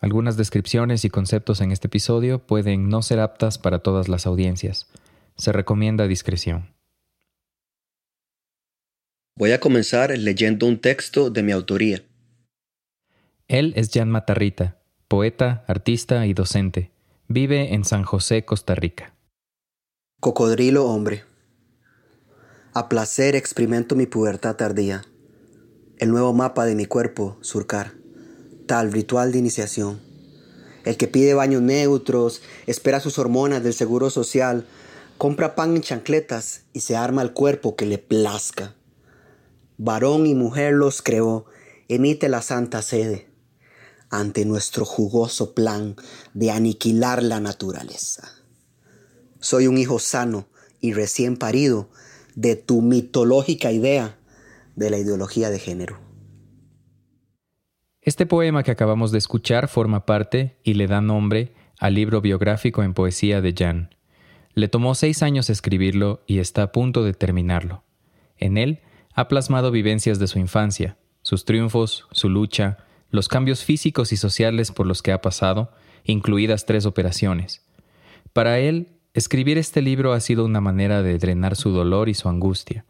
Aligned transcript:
Algunas 0.00 0.38
descripciones 0.38 1.04
y 1.04 1.10
conceptos 1.10 1.60
en 1.60 1.72
este 1.72 1.88
episodio 1.88 2.38
pueden 2.46 2.88
no 2.88 3.02
ser 3.02 3.20
aptas 3.20 3.58
para 3.58 3.80
todas 3.80 4.08
las 4.08 4.26
audiencias. 4.26 4.88
Se 5.36 5.52
recomienda 5.52 6.06
discreción. 6.06 6.74
Voy 9.36 9.52
a 9.52 9.60
comenzar 9.60 10.16
leyendo 10.16 10.66
un 10.66 10.80
texto 10.80 11.28
de 11.28 11.42
mi 11.42 11.52
autoría. 11.52 12.02
Él 13.46 13.74
es 13.76 13.90
Jan 13.92 14.10
Matarrita, 14.10 14.78
poeta, 15.06 15.64
artista 15.66 16.26
y 16.26 16.32
docente. 16.32 16.92
Vive 17.28 17.74
en 17.74 17.84
San 17.84 18.02
José, 18.02 18.44
Costa 18.44 18.74
Rica. 18.74 19.14
Cocodrilo 20.18 20.86
hombre. 20.86 21.24
A 22.72 22.88
placer 22.88 23.36
experimento 23.36 23.96
mi 23.96 24.06
pubertad 24.06 24.56
tardía. 24.56 25.02
El 25.98 26.10
nuevo 26.10 26.32
mapa 26.32 26.64
de 26.64 26.74
mi 26.74 26.86
cuerpo, 26.86 27.38
surcar 27.42 27.99
tal 28.70 28.92
ritual 28.92 29.32
de 29.32 29.38
iniciación. 29.38 30.00
El 30.84 30.96
que 30.96 31.08
pide 31.08 31.34
baños 31.34 31.60
neutros, 31.60 32.40
espera 32.68 33.00
sus 33.00 33.18
hormonas 33.18 33.64
del 33.64 33.74
seguro 33.74 34.10
social, 34.10 34.64
compra 35.18 35.56
pan 35.56 35.74
en 35.74 35.82
chancletas 35.82 36.60
y 36.72 36.78
se 36.78 36.94
arma 36.94 37.22
el 37.22 37.32
cuerpo 37.32 37.74
que 37.74 37.84
le 37.84 37.98
plazca. 37.98 38.76
Varón 39.76 40.24
y 40.24 40.36
mujer 40.36 40.74
los 40.74 41.02
creó, 41.02 41.46
emite 41.88 42.28
la 42.28 42.42
santa 42.42 42.80
sede 42.80 43.26
ante 44.08 44.44
nuestro 44.44 44.84
jugoso 44.84 45.52
plan 45.52 45.96
de 46.34 46.52
aniquilar 46.52 47.24
la 47.24 47.40
naturaleza. 47.40 48.30
Soy 49.40 49.66
un 49.66 49.78
hijo 49.78 49.98
sano 49.98 50.46
y 50.80 50.92
recién 50.92 51.36
parido 51.38 51.88
de 52.36 52.54
tu 52.54 52.82
mitológica 52.82 53.72
idea 53.72 54.16
de 54.76 54.90
la 54.90 54.98
ideología 54.98 55.50
de 55.50 55.58
género. 55.58 56.09
Este 58.02 58.24
poema 58.24 58.62
que 58.62 58.70
acabamos 58.70 59.12
de 59.12 59.18
escuchar 59.18 59.68
forma 59.68 60.06
parte 60.06 60.56
y 60.64 60.72
le 60.72 60.86
da 60.86 61.02
nombre 61.02 61.52
al 61.78 61.94
libro 61.94 62.22
biográfico 62.22 62.82
en 62.82 62.94
poesía 62.94 63.42
de 63.42 63.54
Jan. 63.56 63.94
Le 64.54 64.68
tomó 64.68 64.94
seis 64.94 65.22
años 65.22 65.50
escribirlo 65.50 66.22
y 66.26 66.38
está 66.38 66.62
a 66.62 66.72
punto 66.72 67.04
de 67.04 67.12
terminarlo. 67.12 67.84
En 68.38 68.56
él 68.56 68.80
ha 69.12 69.28
plasmado 69.28 69.70
vivencias 69.70 70.18
de 70.18 70.28
su 70.28 70.38
infancia, 70.38 70.96
sus 71.20 71.44
triunfos, 71.44 72.06
su 72.10 72.30
lucha, 72.30 72.78
los 73.10 73.28
cambios 73.28 73.64
físicos 73.64 74.12
y 74.12 74.16
sociales 74.16 74.72
por 74.72 74.86
los 74.86 75.02
que 75.02 75.12
ha 75.12 75.20
pasado, 75.20 75.70
incluidas 76.04 76.64
tres 76.64 76.86
operaciones. 76.86 77.66
Para 78.32 78.60
él, 78.60 78.96
escribir 79.12 79.58
este 79.58 79.82
libro 79.82 80.14
ha 80.14 80.20
sido 80.20 80.46
una 80.46 80.62
manera 80.62 81.02
de 81.02 81.18
drenar 81.18 81.54
su 81.54 81.70
dolor 81.70 82.08
y 82.08 82.14
su 82.14 82.30
angustia, 82.30 82.86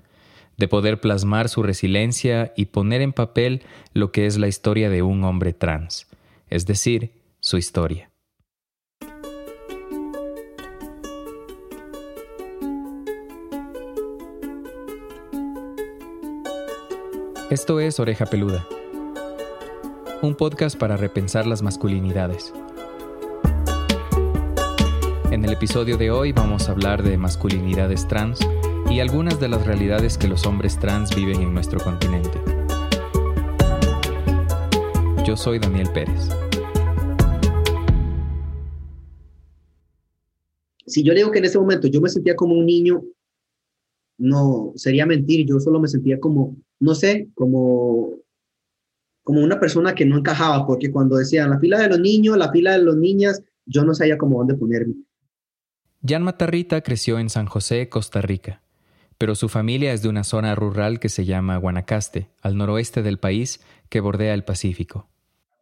de 0.60 0.68
poder 0.68 1.00
plasmar 1.00 1.48
su 1.48 1.62
resiliencia 1.62 2.52
y 2.54 2.66
poner 2.66 3.00
en 3.00 3.14
papel 3.14 3.62
lo 3.94 4.12
que 4.12 4.26
es 4.26 4.36
la 4.36 4.46
historia 4.46 4.90
de 4.90 5.02
un 5.02 5.24
hombre 5.24 5.54
trans, 5.54 6.06
es 6.50 6.66
decir, 6.66 7.12
su 7.40 7.56
historia. 7.56 8.10
Esto 17.50 17.80
es 17.80 17.98
Oreja 17.98 18.26
Peluda, 18.26 18.66
un 20.20 20.34
podcast 20.34 20.78
para 20.78 20.98
repensar 20.98 21.46
las 21.46 21.62
masculinidades. 21.62 22.52
En 25.30 25.42
el 25.42 25.54
episodio 25.54 25.96
de 25.96 26.10
hoy 26.10 26.32
vamos 26.32 26.68
a 26.68 26.72
hablar 26.72 27.02
de 27.02 27.16
masculinidades 27.16 28.06
trans, 28.06 28.40
y 28.90 28.98
algunas 28.98 29.38
de 29.38 29.48
las 29.48 29.64
realidades 29.64 30.18
que 30.18 30.26
los 30.26 30.44
hombres 30.46 30.76
trans 30.76 31.14
viven 31.14 31.40
en 31.40 31.54
nuestro 31.54 31.78
continente. 31.78 32.40
Yo 35.24 35.36
soy 35.36 35.60
Daniel 35.60 35.88
Pérez. 35.94 36.28
Si 40.86 41.04
yo 41.04 41.12
le 41.12 41.20
digo 41.20 41.30
que 41.30 41.38
en 41.38 41.44
ese 41.44 41.58
momento 41.58 41.86
yo 41.86 42.00
me 42.00 42.08
sentía 42.08 42.34
como 42.34 42.54
un 42.54 42.66
niño, 42.66 43.04
no, 44.18 44.72
sería 44.74 45.06
mentir, 45.06 45.46
yo 45.46 45.60
solo 45.60 45.78
me 45.78 45.86
sentía 45.86 46.18
como, 46.18 46.56
no 46.80 46.96
sé, 46.96 47.28
como, 47.34 48.10
como 49.22 49.40
una 49.40 49.60
persona 49.60 49.94
que 49.94 50.04
no 50.04 50.18
encajaba, 50.18 50.66
porque 50.66 50.90
cuando 50.90 51.16
decían 51.16 51.50
la 51.50 51.60
fila 51.60 51.78
de 51.78 51.90
los 51.90 52.00
niños, 52.00 52.36
la 52.36 52.50
fila 52.50 52.72
de 52.72 52.82
las 52.82 52.96
niñas, 52.96 53.40
yo 53.66 53.84
no 53.84 53.94
sabía 53.94 54.18
cómo 54.18 54.38
dónde 54.38 54.54
ponerme. 54.54 54.94
Jan 56.04 56.24
Matarrita 56.24 56.80
creció 56.80 57.20
en 57.20 57.30
San 57.30 57.46
José, 57.46 57.88
Costa 57.88 58.20
Rica 58.20 58.62
pero 59.20 59.34
su 59.34 59.50
familia 59.50 59.92
es 59.92 60.00
de 60.00 60.08
una 60.08 60.24
zona 60.24 60.54
rural 60.54 60.98
que 60.98 61.10
se 61.10 61.26
llama 61.26 61.58
Guanacaste, 61.58 62.28
al 62.40 62.56
noroeste 62.56 63.02
del 63.02 63.18
país 63.18 63.60
que 63.90 64.00
bordea 64.00 64.32
el 64.32 64.44
Pacífico. 64.44 65.10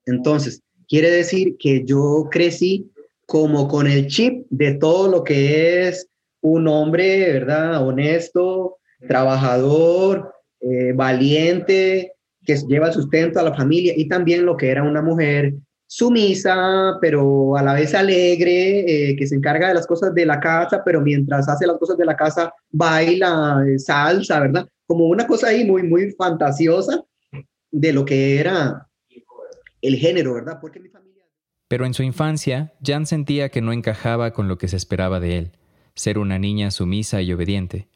Entonces, 0.07 0.63
quiere 0.87 1.11
decir 1.11 1.57
que 1.59 1.85
yo 1.85 2.29
crecí 2.31 2.93
como 3.27 3.67
con 3.67 3.89
el 3.89 4.07
chip 4.07 4.47
de 4.51 4.75
todo 4.75 5.11
lo 5.11 5.25
que 5.25 5.89
es 5.89 6.07
un 6.41 6.69
hombre, 6.69 7.33
¿verdad? 7.33 7.85
Honesto, 7.85 8.77
trabajador, 9.09 10.33
eh, 10.61 10.93
valiente, 10.95 12.13
que 12.45 12.55
lleva 12.69 12.93
sustento 12.93 13.41
a 13.41 13.43
la 13.43 13.57
familia 13.57 13.93
y 13.97 14.07
también 14.07 14.47
lo 14.47 14.57
que 14.57 14.69
era 14.69 14.85
una 14.85 15.03
mujer 15.03 15.55
sumisa, 15.89 16.99
pero 17.01 17.57
a 17.57 17.63
la 17.63 17.73
vez 17.73 17.95
alegre, 17.95 19.11
eh, 19.11 19.17
que 19.17 19.27
se 19.27 19.35
encarga 19.35 19.69
de 19.69 19.75
las 19.75 19.87
cosas 19.87 20.15
de 20.15 20.27
la 20.27 20.39
casa, 20.39 20.83
pero 20.85 21.01
mientras 21.01 21.49
hace 21.49 21.67
las 21.67 21.79
cosas 21.79 21.97
de 21.97 22.05
la 22.05 22.15
casa 22.15 22.53
baila 22.71 23.65
eh, 23.67 23.79
salsa, 23.79 24.39
¿verdad? 24.39 24.69
Como 24.87 25.07
una 25.07 25.27
cosa 25.27 25.49
ahí 25.49 25.65
muy, 25.65 25.83
muy 25.83 26.13
fantasiosa 26.13 27.03
de 27.71 27.93
lo 27.93 28.05
que 28.05 28.39
era 28.39 28.87
el 29.81 29.97
género, 29.97 30.35
¿verdad? 30.35 30.59
Porque 30.61 30.79
mi 30.79 30.91
familia... 30.91 31.25
Pero 31.69 31.87
en 31.87 31.95
su 31.95 32.03
infancia, 32.03 32.75
Jan 32.85 33.07
sentía 33.07 33.49
que 33.49 33.63
no 33.63 33.73
encajaba 33.73 34.33
con 34.33 34.47
lo 34.47 34.59
que 34.59 34.69
se 34.69 34.77
esperaba 34.77 35.21
de 35.21 35.39
él, 35.39 35.53
ser 35.95 36.19
una 36.19 36.39
niña 36.39 36.71
sumisa 36.71 37.23
y 37.23 37.33
obediente. 37.33 37.89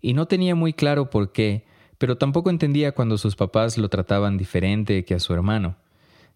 Y 0.00 0.14
no 0.14 0.26
tenía 0.26 0.54
muy 0.54 0.72
claro 0.72 1.10
por 1.10 1.32
qué, 1.32 1.64
pero 1.98 2.16
tampoco 2.16 2.48
entendía 2.48 2.92
cuando 2.92 3.18
sus 3.18 3.36
papás 3.36 3.76
lo 3.76 3.90
trataban 3.90 4.38
diferente 4.38 5.04
que 5.04 5.14
a 5.14 5.20
su 5.20 5.34
hermano. 5.34 5.76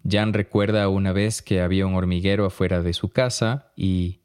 Jan 0.08 0.32
recuerda 0.32 0.88
una 0.88 1.12
vez 1.12 1.42
que 1.42 1.60
había 1.60 1.86
un 1.86 1.94
hormiguero 1.94 2.46
afuera 2.46 2.82
de 2.82 2.92
su 2.92 3.10
casa 3.10 3.72
y... 3.76 4.20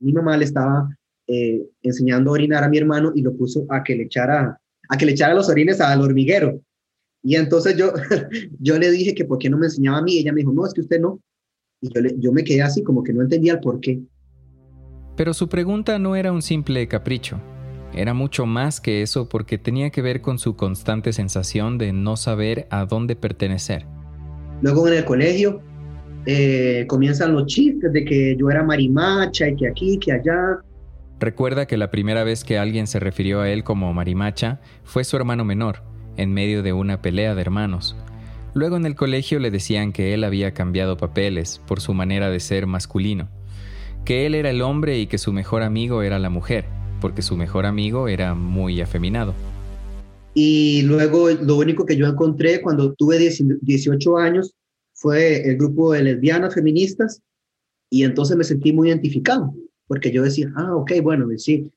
Mi 0.00 0.12
mamá 0.12 0.36
le 0.36 0.44
estaba 0.44 0.88
eh, 1.26 1.68
enseñando 1.82 2.30
a 2.30 2.34
orinar 2.34 2.64
a 2.64 2.68
mi 2.68 2.78
hermano 2.78 3.12
y 3.14 3.22
lo 3.22 3.36
puso 3.36 3.66
a 3.68 3.82
que 3.82 3.96
le 3.96 4.04
echara, 4.04 4.60
a 4.88 4.96
que 4.96 5.06
le 5.06 5.12
echara 5.12 5.34
los 5.34 5.48
orines 5.48 5.80
al 5.80 6.00
hormiguero. 6.00 6.60
Y 7.22 7.34
entonces 7.34 7.76
yo, 7.76 7.92
yo 8.60 8.78
le 8.78 8.90
dije 8.90 9.14
que 9.14 9.24
por 9.24 9.38
qué 9.38 9.50
no 9.50 9.58
me 9.58 9.66
enseñaba 9.66 9.98
a 9.98 10.02
mí. 10.02 10.18
Ella 10.18 10.32
me 10.32 10.40
dijo, 10.40 10.52
no, 10.52 10.64
es 10.64 10.72
que 10.72 10.82
usted 10.82 11.00
no. 11.00 11.20
Y 11.80 11.92
yo, 11.92 12.00
yo 12.16 12.32
me 12.32 12.44
quedé 12.44 12.62
así 12.62 12.82
como 12.82 13.02
que 13.02 13.12
no 13.12 13.22
entendía 13.22 13.54
el 13.54 13.60
por 13.60 13.80
qué. 13.80 14.00
Pero 15.16 15.34
su 15.34 15.48
pregunta 15.48 15.98
no 15.98 16.14
era 16.14 16.30
un 16.30 16.42
simple 16.42 16.86
capricho. 16.86 17.40
Era 17.92 18.14
mucho 18.14 18.46
más 18.46 18.80
que 18.80 19.02
eso 19.02 19.28
porque 19.28 19.58
tenía 19.58 19.90
que 19.90 20.02
ver 20.02 20.20
con 20.20 20.38
su 20.38 20.54
constante 20.54 21.12
sensación 21.12 21.76
de 21.76 21.92
no 21.92 22.16
saber 22.16 22.68
a 22.70 22.84
dónde 22.86 23.16
pertenecer. 23.16 23.86
Luego 24.60 24.88
en 24.88 24.94
el 24.94 25.04
colegio 25.04 25.62
eh, 26.26 26.84
comienzan 26.88 27.32
los 27.32 27.46
chistes 27.46 27.92
de 27.92 28.04
que 28.04 28.36
yo 28.36 28.50
era 28.50 28.62
marimacha 28.62 29.48
y 29.48 29.56
que 29.56 29.68
aquí, 29.68 29.98
que 29.98 30.12
allá. 30.12 30.58
Recuerda 31.20 31.66
que 31.66 31.76
la 31.76 31.90
primera 31.90 32.24
vez 32.24 32.44
que 32.44 32.58
alguien 32.58 32.86
se 32.86 33.00
refirió 33.00 33.40
a 33.40 33.50
él 33.50 33.64
como 33.64 33.92
marimacha 33.92 34.60
fue 34.84 35.04
su 35.04 35.16
hermano 35.16 35.44
menor, 35.44 35.82
en 36.16 36.32
medio 36.32 36.62
de 36.62 36.72
una 36.72 37.00
pelea 37.00 37.34
de 37.34 37.40
hermanos. 37.40 37.96
Luego 38.54 38.76
en 38.76 38.86
el 38.86 38.94
colegio 38.94 39.38
le 39.38 39.50
decían 39.50 39.92
que 39.92 40.14
él 40.14 40.24
había 40.24 40.52
cambiado 40.52 40.96
papeles 40.96 41.60
por 41.66 41.80
su 41.80 41.94
manera 41.94 42.30
de 42.30 42.40
ser 42.40 42.66
masculino, 42.66 43.28
que 44.04 44.26
él 44.26 44.34
era 44.34 44.50
el 44.50 44.62
hombre 44.62 44.98
y 44.98 45.06
que 45.06 45.18
su 45.18 45.32
mejor 45.32 45.62
amigo 45.62 46.02
era 46.02 46.18
la 46.18 46.30
mujer, 46.30 46.64
porque 47.00 47.22
su 47.22 47.36
mejor 47.36 47.66
amigo 47.66 48.08
era 48.08 48.34
muy 48.34 48.80
afeminado. 48.80 49.34
Y 50.40 50.82
luego 50.82 51.30
lo 51.30 51.56
único 51.56 51.84
que 51.84 51.96
yo 51.96 52.06
encontré 52.06 52.62
cuando 52.62 52.92
tuve 52.92 53.18
18 53.18 54.16
años 54.18 54.54
fue 54.92 55.42
el 55.42 55.56
grupo 55.56 55.92
de 55.92 56.04
lesbianas 56.04 56.54
feministas 56.54 57.20
y 57.90 58.04
entonces 58.04 58.36
me 58.36 58.44
sentí 58.44 58.72
muy 58.72 58.88
identificado, 58.88 59.52
porque 59.88 60.12
yo 60.12 60.22
decía, 60.22 60.52
ah, 60.54 60.76
ok, 60.76 60.92
bueno, 61.02 61.26
sí, 61.38 61.68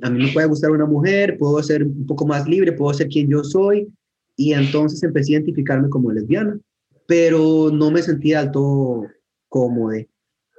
a 0.00 0.08
mí 0.08 0.24
me 0.24 0.32
puede 0.32 0.46
gustar 0.46 0.70
una 0.70 0.86
mujer, 0.86 1.36
puedo 1.36 1.62
ser 1.62 1.82
un 1.82 2.06
poco 2.06 2.26
más 2.26 2.48
libre, 2.48 2.72
puedo 2.72 2.94
ser 2.94 3.08
quien 3.08 3.28
yo 3.28 3.44
soy, 3.44 3.86
y 4.34 4.54
entonces 4.54 5.02
empecé 5.02 5.32
a 5.32 5.36
identificarme 5.36 5.90
como 5.90 6.10
lesbiana, 6.10 6.58
pero 7.06 7.70
no 7.70 7.90
me 7.90 8.00
sentía 8.00 8.40
del 8.40 8.50
todo 8.50 9.08
cómodo. 9.50 9.94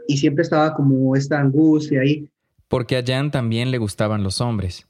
Y 0.07 0.18
siempre 0.18 0.44
estaba 0.44 0.75
como 0.75 1.15
esta 1.15 1.39
angustia 1.39 2.01
ahí. 2.01 2.30
Porque 2.68 2.98
a 2.98 3.03
Jan 3.03 3.31
también 3.31 3.71
le 3.71 3.80
gustaban 3.80 4.21
los 4.21 4.42
hombres. 4.42 4.87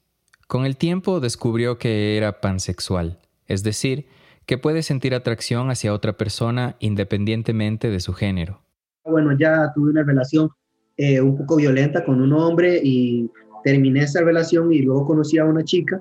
Con 0.47 0.65
el 0.65 0.77
tiempo 0.77 1.19
descubrió 1.19 1.77
que 1.77 2.15
era 2.15 2.39
pansexual, 2.39 3.19
es 3.47 3.63
decir, 3.63 4.07
que 4.45 4.57
puede 4.57 4.81
sentir 4.81 5.13
atracción 5.13 5.69
hacia 5.69 5.93
otra 5.93 6.13
persona 6.13 6.77
independientemente 6.79 7.89
de 7.89 7.99
su 7.99 8.13
género. 8.13 8.61
Bueno, 9.03 9.37
ya 9.37 9.73
tuve 9.75 9.91
una 9.91 10.03
relación 10.03 10.49
eh, 10.95 11.19
un 11.19 11.37
poco 11.37 11.57
violenta 11.57 12.05
con 12.05 12.21
un 12.21 12.31
hombre 12.31 12.79
y 12.81 13.29
terminé 13.65 14.03
esa 14.03 14.21
relación 14.21 14.71
y 14.71 14.79
luego 14.83 15.05
conocí 15.05 15.37
a 15.37 15.43
una 15.43 15.65
chica 15.65 15.99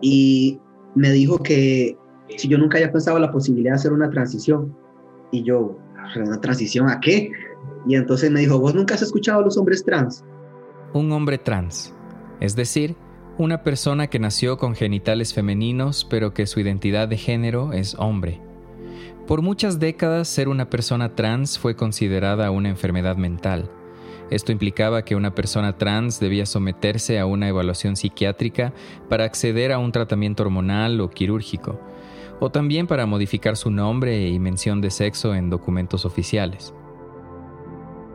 y 0.00 0.60
me 0.94 1.10
dijo 1.10 1.38
que 1.38 1.96
si 2.36 2.46
yo 2.46 2.58
nunca 2.58 2.78
había 2.78 2.92
pensado 2.92 3.18
la 3.18 3.32
posibilidad 3.32 3.72
de 3.72 3.76
hacer 3.76 3.92
una 3.92 4.08
transición. 4.08 4.72
Y 5.32 5.42
yo, 5.42 5.76
¿una 6.14 6.40
transición 6.40 6.88
a 6.88 7.00
qué? 7.00 7.32
Y 7.88 7.96
entonces 7.96 8.30
me 8.30 8.38
dijo, 8.38 8.60
¿vos 8.60 8.72
nunca 8.72 8.94
has 8.94 9.02
escuchado 9.02 9.40
a 9.40 9.44
los 9.44 9.56
hombres 9.58 9.84
trans? 9.84 10.24
Un 10.92 11.10
hombre 11.10 11.38
trans, 11.38 11.92
es 12.38 12.54
decir, 12.54 12.94
una 13.40 13.62
persona 13.62 14.08
que 14.08 14.18
nació 14.18 14.58
con 14.58 14.74
genitales 14.74 15.32
femeninos 15.32 16.04
pero 16.04 16.34
que 16.34 16.46
su 16.46 16.60
identidad 16.60 17.08
de 17.08 17.16
género 17.16 17.72
es 17.72 17.94
hombre. 17.98 18.38
Por 19.26 19.40
muchas 19.40 19.78
décadas 19.78 20.28
ser 20.28 20.50
una 20.50 20.68
persona 20.68 21.14
trans 21.14 21.58
fue 21.58 21.74
considerada 21.74 22.50
una 22.50 22.68
enfermedad 22.68 23.16
mental. 23.16 23.70
Esto 24.30 24.52
implicaba 24.52 25.06
que 25.06 25.16
una 25.16 25.34
persona 25.34 25.78
trans 25.78 26.20
debía 26.20 26.44
someterse 26.44 27.18
a 27.18 27.24
una 27.24 27.48
evaluación 27.48 27.96
psiquiátrica 27.96 28.74
para 29.08 29.24
acceder 29.24 29.72
a 29.72 29.78
un 29.78 29.90
tratamiento 29.90 30.42
hormonal 30.42 31.00
o 31.00 31.08
quirúrgico, 31.08 31.80
o 32.40 32.50
también 32.50 32.86
para 32.86 33.06
modificar 33.06 33.56
su 33.56 33.70
nombre 33.70 34.28
y 34.28 34.38
mención 34.38 34.82
de 34.82 34.90
sexo 34.90 35.34
en 35.34 35.48
documentos 35.48 36.04
oficiales. 36.04 36.74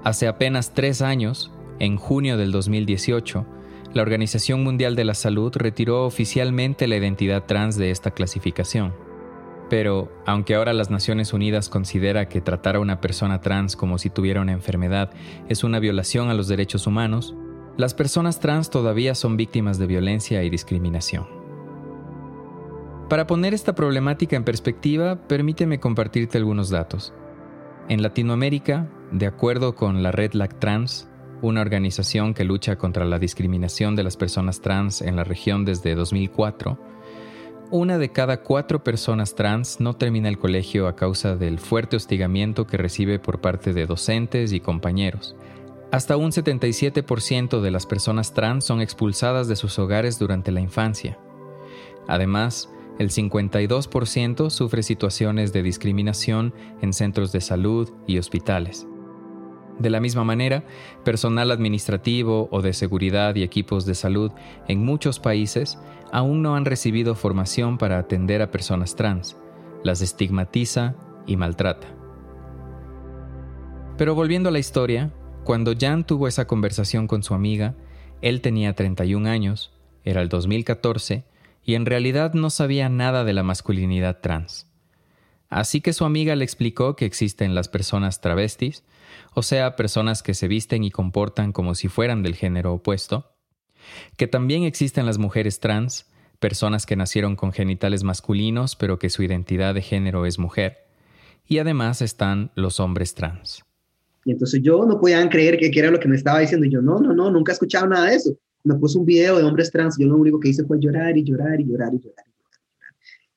Hace 0.03 0.27
apenas 0.27 0.75
tres 0.75 1.01
años, 1.01 1.51
en 1.79 1.97
junio 1.97 2.37
del 2.37 2.51
2018, 2.51 3.54
la 3.95 4.01
Organización 4.01 4.61
Mundial 4.61 4.97
de 4.97 5.05
la 5.05 5.13
Salud 5.13 5.53
retiró 5.55 6.05
oficialmente 6.05 6.85
la 6.85 6.97
identidad 6.97 7.45
trans 7.45 7.77
de 7.77 7.91
esta 7.91 8.11
clasificación. 8.11 8.93
Pero, 9.69 10.11
aunque 10.25 10.53
ahora 10.53 10.73
las 10.73 10.91
Naciones 10.91 11.31
Unidas 11.31 11.69
considera 11.69 12.27
que 12.27 12.41
tratar 12.41 12.75
a 12.75 12.81
una 12.81 12.99
persona 12.99 13.39
trans 13.39 13.77
como 13.77 13.97
si 13.97 14.09
tuviera 14.09 14.41
una 14.41 14.51
enfermedad 14.51 15.11
es 15.47 15.63
una 15.63 15.79
violación 15.79 16.29
a 16.29 16.33
los 16.33 16.49
derechos 16.49 16.87
humanos, 16.87 17.35
las 17.77 17.93
personas 17.93 18.41
trans 18.41 18.69
todavía 18.69 19.15
son 19.15 19.37
víctimas 19.37 19.79
de 19.79 19.87
violencia 19.87 20.43
y 20.43 20.49
discriminación. 20.49 21.25
Para 23.07 23.27
poner 23.27 23.53
esta 23.53 23.75
problemática 23.75 24.35
en 24.35 24.43
perspectiva, 24.43 25.25
permíteme 25.29 25.79
compartirte 25.79 26.37
algunos 26.37 26.69
datos. 26.69 27.13
En 27.87 28.01
Latinoamérica, 28.01 28.89
de 29.13 29.25
acuerdo 29.25 29.73
con 29.75 30.03
la 30.03 30.11
Red 30.11 30.31
Trans, 30.59 31.07
una 31.45 31.61
organización 31.61 32.33
que 32.33 32.43
lucha 32.43 32.77
contra 32.77 33.05
la 33.05 33.19
discriminación 33.19 33.95
de 33.95 34.03
las 34.03 34.17
personas 34.17 34.61
trans 34.61 35.01
en 35.01 35.15
la 35.15 35.23
región 35.23 35.63
desde 35.63 35.95
2004, 35.95 36.77
una 37.71 37.97
de 37.97 38.09
cada 38.09 38.41
cuatro 38.41 38.83
personas 38.83 39.33
trans 39.33 39.79
no 39.79 39.95
termina 39.95 40.29
el 40.29 40.37
colegio 40.37 40.87
a 40.87 40.95
causa 40.95 41.35
del 41.35 41.59
fuerte 41.59 41.95
hostigamiento 41.95 42.67
que 42.67 42.77
recibe 42.77 43.17
por 43.17 43.41
parte 43.41 43.73
de 43.73 43.85
docentes 43.85 44.53
y 44.53 44.59
compañeros. 44.59 45.35
Hasta 45.91 46.17
un 46.17 46.31
77% 46.31 47.61
de 47.61 47.71
las 47.71 47.85
personas 47.85 48.33
trans 48.33 48.65
son 48.65 48.81
expulsadas 48.81 49.47
de 49.47 49.55
sus 49.55 49.79
hogares 49.79 50.19
durante 50.19 50.51
la 50.51 50.61
infancia. 50.61 51.17
Además, 52.07 52.69
el 52.99 53.09
52% 53.09 54.49
sufre 54.49 54.83
situaciones 54.83 55.51
de 55.51 55.63
discriminación 55.63 56.53
en 56.81 56.93
centros 56.93 57.31
de 57.31 57.41
salud 57.41 57.89
y 58.07 58.19
hospitales. 58.19 58.87
De 59.79 59.89
la 59.89 59.99
misma 59.99 60.23
manera, 60.23 60.63
personal 61.03 61.51
administrativo 61.51 62.47
o 62.51 62.61
de 62.61 62.73
seguridad 62.73 63.35
y 63.35 63.43
equipos 63.43 63.85
de 63.85 63.95
salud 63.95 64.31
en 64.67 64.85
muchos 64.85 65.19
países 65.19 65.77
aún 66.11 66.41
no 66.41 66.55
han 66.55 66.65
recibido 66.65 67.15
formación 67.15 67.77
para 67.77 67.97
atender 67.97 68.41
a 68.41 68.51
personas 68.51 68.95
trans, 68.95 69.35
las 69.83 70.01
estigmatiza 70.01 70.95
y 71.27 71.35
maltrata. 71.35 71.87
Pero 73.97 74.15
volviendo 74.15 74.49
a 74.49 74.51
la 74.51 74.59
historia, 74.59 75.11
cuando 75.43 75.73
Jan 75.77 76.05
tuvo 76.05 76.27
esa 76.27 76.47
conversación 76.47 77.07
con 77.07 77.23
su 77.23 77.33
amiga, 77.33 77.75
él 78.21 78.41
tenía 78.41 78.73
31 78.73 79.29
años, 79.29 79.73
era 80.03 80.21
el 80.21 80.29
2014, 80.29 81.25
y 81.63 81.75
en 81.75 81.85
realidad 81.85 82.33
no 82.33 82.49
sabía 82.49 82.89
nada 82.89 83.23
de 83.23 83.33
la 83.33 83.43
masculinidad 83.43 84.21
trans. 84.21 84.67
Así 85.49 85.81
que 85.81 85.93
su 85.93 86.05
amiga 86.05 86.35
le 86.35 86.43
explicó 86.43 86.95
que 86.95 87.05
existen 87.05 87.55
las 87.55 87.67
personas 87.67 88.21
travestis, 88.21 88.83
o 89.35 89.43
sea, 89.43 89.75
personas 89.75 90.23
que 90.23 90.33
se 90.33 90.47
visten 90.47 90.83
y 90.83 90.91
comportan 90.91 91.51
como 91.51 91.75
si 91.75 91.89
fueran 91.89 92.23
del 92.23 92.35
género 92.35 92.73
opuesto, 92.73 93.35
que 94.17 94.27
también 94.27 94.63
existen 94.63 95.05
las 95.05 95.17
mujeres 95.17 95.59
trans, 95.59 96.07
personas 96.39 96.85
que 96.85 96.95
nacieron 96.95 97.35
con 97.35 97.51
genitales 97.51 98.03
masculinos 98.03 98.75
pero 98.75 98.97
que 98.97 99.09
su 99.09 99.23
identidad 99.23 99.73
de 99.73 99.81
género 99.81 100.25
es 100.25 100.39
mujer, 100.39 100.77
y 101.47 101.57
además 101.59 102.01
están 102.01 102.51
los 102.55 102.79
hombres 102.79 103.13
trans. 103.13 103.63
Y 104.23 104.31
entonces 104.31 104.61
yo 104.63 104.85
no 104.85 104.99
podían 104.99 105.27
creer 105.27 105.57
que, 105.57 105.69
era 105.77 105.91
lo 105.91 105.99
que 105.99 106.07
me 106.07 106.15
estaba 106.15 106.39
diciendo, 106.39 106.65
y 106.65 106.71
yo 106.71 106.81
no, 106.81 106.99
no, 106.99 107.13
no, 107.13 107.29
nunca 107.29 107.51
he 107.51 107.53
escuchado 107.53 107.87
nada 107.87 108.09
de 108.09 108.15
eso. 108.15 108.37
Me 108.63 108.73
puso 108.75 108.99
un 108.99 109.05
video 109.05 109.37
de 109.37 109.43
hombres 109.43 109.69
trans, 109.69 109.97
yo 109.99 110.07
lo 110.07 110.15
único 110.15 110.39
que 110.39 110.49
hice 110.49 110.63
fue 110.63 110.79
llorar 110.79 111.15
y 111.17 111.23
llorar 111.23 111.59
y 111.59 111.65
llorar 111.65 111.93
y 111.93 111.99
llorar. 111.99 112.25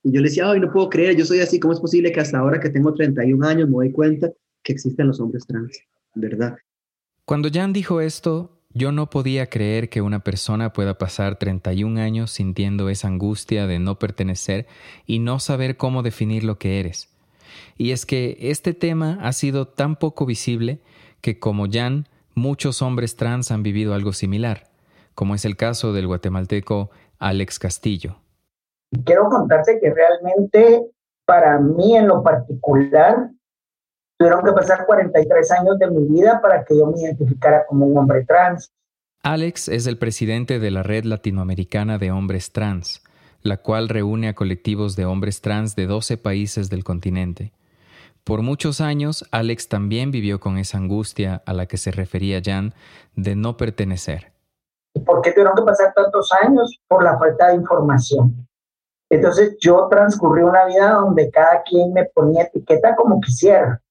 Y 0.01 0.11
yo 0.11 0.21
le 0.21 0.29
decía, 0.29 0.49
ay, 0.49 0.61
no 0.61 0.71
puedo 0.71 0.89
creer, 0.89 1.15
yo 1.17 1.25
soy 1.25 1.41
así, 1.41 1.59
¿cómo 1.59 1.73
es 1.73 1.79
posible 1.79 2.11
que 2.11 2.21
hasta 2.21 2.39
ahora 2.39 2.59
que 2.59 2.69
tengo 2.69 2.93
31 2.93 3.45
años 3.45 3.67
me 3.67 3.75
doy 3.75 3.91
cuenta 3.91 4.31
que 4.63 4.73
existen 4.73 5.07
los 5.07 5.19
hombres 5.19 5.45
trans? 5.45 5.79
¿Verdad? 6.15 6.57
Cuando 7.25 7.49
Jan 7.51 7.73
dijo 7.73 8.01
esto, 8.01 8.59
yo 8.73 8.91
no 8.91 9.09
podía 9.09 9.47
creer 9.47 9.89
que 9.89 10.01
una 10.01 10.19
persona 10.19 10.73
pueda 10.73 10.97
pasar 10.97 11.37
31 11.37 11.99
años 11.99 12.31
sintiendo 12.31 12.89
esa 12.89 13.07
angustia 13.07 13.67
de 13.67 13.79
no 13.79 13.97
pertenecer 13.97 14.67
y 15.05 15.19
no 15.19 15.39
saber 15.39 15.77
cómo 15.77 16.03
definir 16.03 16.43
lo 16.43 16.57
que 16.57 16.79
eres. 16.79 17.09
Y 17.77 17.91
es 17.91 18.05
que 18.05 18.37
este 18.39 18.73
tema 18.73 19.17
ha 19.21 19.33
sido 19.33 19.67
tan 19.67 19.95
poco 19.95 20.25
visible 20.25 20.81
que 21.21 21.39
como 21.39 21.67
Jan, 21.69 22.07
muchos 22.35 22.81
hombres 22.81 23.15
trans 23.15 23.51
han 23.51 23.63
vivido 23.63 23.93
algo 23.93 24.13
similar, 24.13 24.67
como 25.15 25.35
es 25.35 25.45
el 25.45 25.55
caso 25.57 25.93
del 25.93 26.07
guatemalteco 26.07 26.91
Alex 27.17 27.59
Castillo. 27.59 28.17
Quiero 29.03 29.29
contarte 29.29 29.79
que 29.79 29.93
realmente 29.93 30.83
para 31.25 31.59
mí 31.59 31.95
en 31.95 32.07
lo 32.07 32.23
particular 32.23 33.31
tuvieron 34.19 34.43
que 34.43 34.51
pasar 34.51 34.85
43 34.85 35.51
años 35.53 35.79
de 35.79 35.89
mi 35.89 36.05
vida 36.07 36.41
para 36.41 36.65
que 36.65 36.77
yo 36.77 36.85
me 36.87 36.99
identificara 36.99 37.65
como 37.65 37.85
un 37.85 37.97
hombre 37.97 38.25
trans. 38.25 38.69
Alex 39.23 39.69
es 39.69 39.87
el 39.87 39.97
presidente 39.97 40.59
de 40.59 40.71
la 40.71 40.83
Red 40.83 41.05
Latinoamericana 41.05 41.97
de 41.97 42.11
Hombres 42.11 42.51
Trans, 42.51 43.01
la 43.41 43.57
cual 43.57 43.87
reúne 43.87 44.27
a 44.27 44.35
colectivos 44.35 44.97
de 44.97 45.05
hombres 45.05 45.41
trans 45.41 45.75
de 45.75 45.87
12 45.87 46.17
países 46.17 46.69
del 46.69 46.83
continente. 46.83 47.53
Por 48.25 48.41
muchos 48.41 48.81
años, 48.81 49.25
Alex 49.31 49.69
también 49.69 50.11
vivió 50.11 50.41
con 50.41 50.57
esa 50.57 50.77
angustia 50.77 51.41
a 51.45 51.53
la 51.53 51.65
que 51.65 51.77
se 51.77 51.91
refería 51.91 52.41
Jan 52.43 52.73
de 53.15 53.35
no 53.35 53.55
pertenecer. 53.55 54.33
¿Por 55.05 55.21
qué 55.21 55.31
tuvieron 55.31 55.55
que 55.55 55.63
pasar 55.63 55.93
tantos 55.93 56.29
años? 56.43 56.77
Por 56.87 57.03
la 57.03 57.17
falta 57.17 57.49
de 57.49 57.55
información. 57.55 58.47
Entonces 59.09 59.55
yo 59.61 59.87
transcurrí 59.89 60.43
una 60.43 60.65
vida 60.65 60.91
donde 60.91 61.31
cada 61.31 61.63
quien 61.63 61.93
me 61.93 62.05
ponía 62.05 62.43
etiqueta 62.43 62.95
como 62.95 63.21
quisiera. 63.21 63.81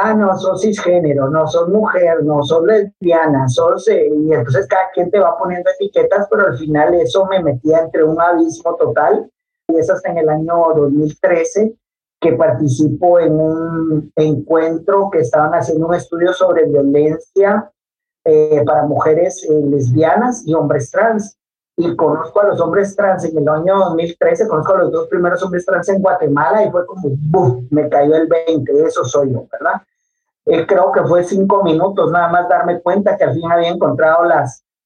Ah, 0.00 0.14
no, 0.14 0.38
sos 0.38 0.62
cisgénero, 0.62 1.28
no 1.28 1.48
sos 1.48 1.68
mujer, 1.70 2.22
no 2.22 2.40
sos 2.44 2.62
lesbiana, 2.62 3.48
sos... 3.48 3.88
Eh", 3.88 4.08
y 4.14 4.32
entonces 4.32 4.68
cada 4.68 4.90
quien 4.92 5.10
te 5.10 5.18
va 5.18 5.36
poniendo 5.36 5.68
etiquetas, 5.70 6.28
pero 6.30 6.46
al 6.46 6.56
final 6.56 6.94
eso 6.94 7.26
me 7.26 7.42
metía 7.42 7.80
entre 7.80 8.04
un 8.04 8.20
abismo 8.20 8.76
total. 8.76 9.28
Y 9.66 9.76
es 9.76 9.90
hasta 9.90 10.10
en 10.10 10.18
el 10.18 10.28
año 10.28 10.54
2013 10.76 11.74
que 12.20 12.32
participo 12.34 13.18
en 13.18 13.40
un 13.40 14.12
encuentro 14.14 15.10
que 15.10 15.18
estaban 15.18 15.50
haciendo 15.52 15.88
un 15.88 15.94
estudio 15.96 16.32
sobre 16.32 16.66
violencia 16.66 17.72
eh, 18.24 18.62
para 18.64 18.86
mujeres 18.86 19.44
eh, 19.50 19.60
lesbianas 19.68 20.46
y 20.46 20.54
hombres 20.54 20.92
trans 20.92 21.37
y 21.78 21.94
conozco 21.94 22.40
a 22.40 22.48
los 22.48 22.60
hombres 22.60 22.96
trans 22.96 23.24
en 23.24 23.38
el 23.38 23.48
año 23.48 23.78
2013, 23.78 24.48
conozco 24.48 24.74
a 24.74 24.78
los 24.78 24.92
dos 24.92 25.06
primeros 25.06 25.40
hombres 25.44 25.64
trans 25.64 25.88
en 25.88 26.02
Guatemala 26.02 26.64
y 26.64 26.70
fue 26.72 26.84
como, 26.84 27.08
¡buf! 27.08 27.62
me 27.70 27.88
cayó 27.88 28.16
el 28.16 28.26
20, 28.26 28.84
eso 28.84 29.04
soy 29.04 29.30
yo, 29.30 29.46
¿verdad? 29.52 29.80
Eh, 30.46 30.66
creo 30.66 30.90
que 30.90 31.02
fue 31.04 31.22
cinco 31.22 31.62
minutos 31.62 32.10
nada 32.10 32.28
más 32.30 32.48
darme 32.48 32.80
cuenta 32.80 33.16
que 33.16 33.24
al 33.24 33.34
fin 33.34 33.52
había 33.52 33.68
encontrado 33.68 34.24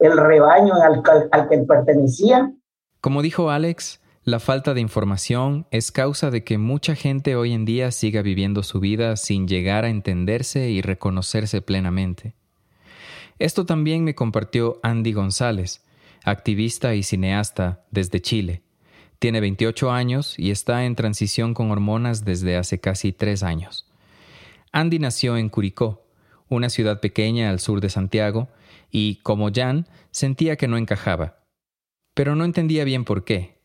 el 0.00 0.18
rebaño 0.18 0.74
al, 0.74 1.02
al 1.30 1.48
que 1.48 1.58
pertenecía. 1.58 2.52
Como 3.00 3.22
dijo 3.22 3.48
Alex, 3.48 4.02
la 4.24 4.38
falta 4.38 4.74
de 4.74 4.82
información 4.82 5.66
es 5.70 5.92
causa 5.92 6.30
de 6.30 6.44
que 6.44 6.58
mucha 6.58 6.94
gente 6.94 7.36
hoy 7.36 7.54
en 7.54 7.64
día 7.64 7.90
siga 7.90 8.20
viviendo 8.20 8.62
su 8.62 8.80
vida 8.80 9.16
sin 9.16 9.48
llegar 9.48 9.86
a 9.86 9.88
entenderse 9.88 10.68
y 10.68 10.82
reconocerse 10.82 11.62
plenamente. 11.62 12.34
Esto 13.38 13.64
también 13.64 14.04
me 14.04 14.14
compartió 14.14 14.78
Andy 14.82 15.14
González, 15.14 15.82
activista 16.24 16.94
y 16.94 17.02
cineasta 17.02 17.84
desde 17.90 18.20
Chile. 18.20 18.62
Tiene 19.18 19.40
28 19.40 19.92
años 19.92 20.38
y 20.38 20.50
está 20.50 20.84
en 20.84 20.96
transición 20.96 21.54
con 21.54 21.70
hormonas 21.70 22.24
desde 22.24 22.56
hace 22.56 22.80
casi 22.80 23.12
tres 23.12 23.42
años. 23.42 23.88
Andy 24.72 24.98
nació 24.98 25.36
en 25.36 25.48
Curicó, 25.48 26.06
una 26.48 26.70
ciudad 26.70 27.00
pequeña 27.00 27.50
al 27.50 27.60
sur 27.60 27.80
de 27.80 27.88
Santiago, 27.88 28.48
y, 28.90 29.16
como 29.22 29.50
Jan, 29.52 29.86
sentía 30.10 30.56
que 30.56 30.68
no 30.68 30.76
encajaba. 30.76 31.44
Pero 32.14 32.36
no 32.36 32.44
entendía 32.44 32.84
bien 32.84 33.04
por 33.04 33.24
qué. 33.24 33.58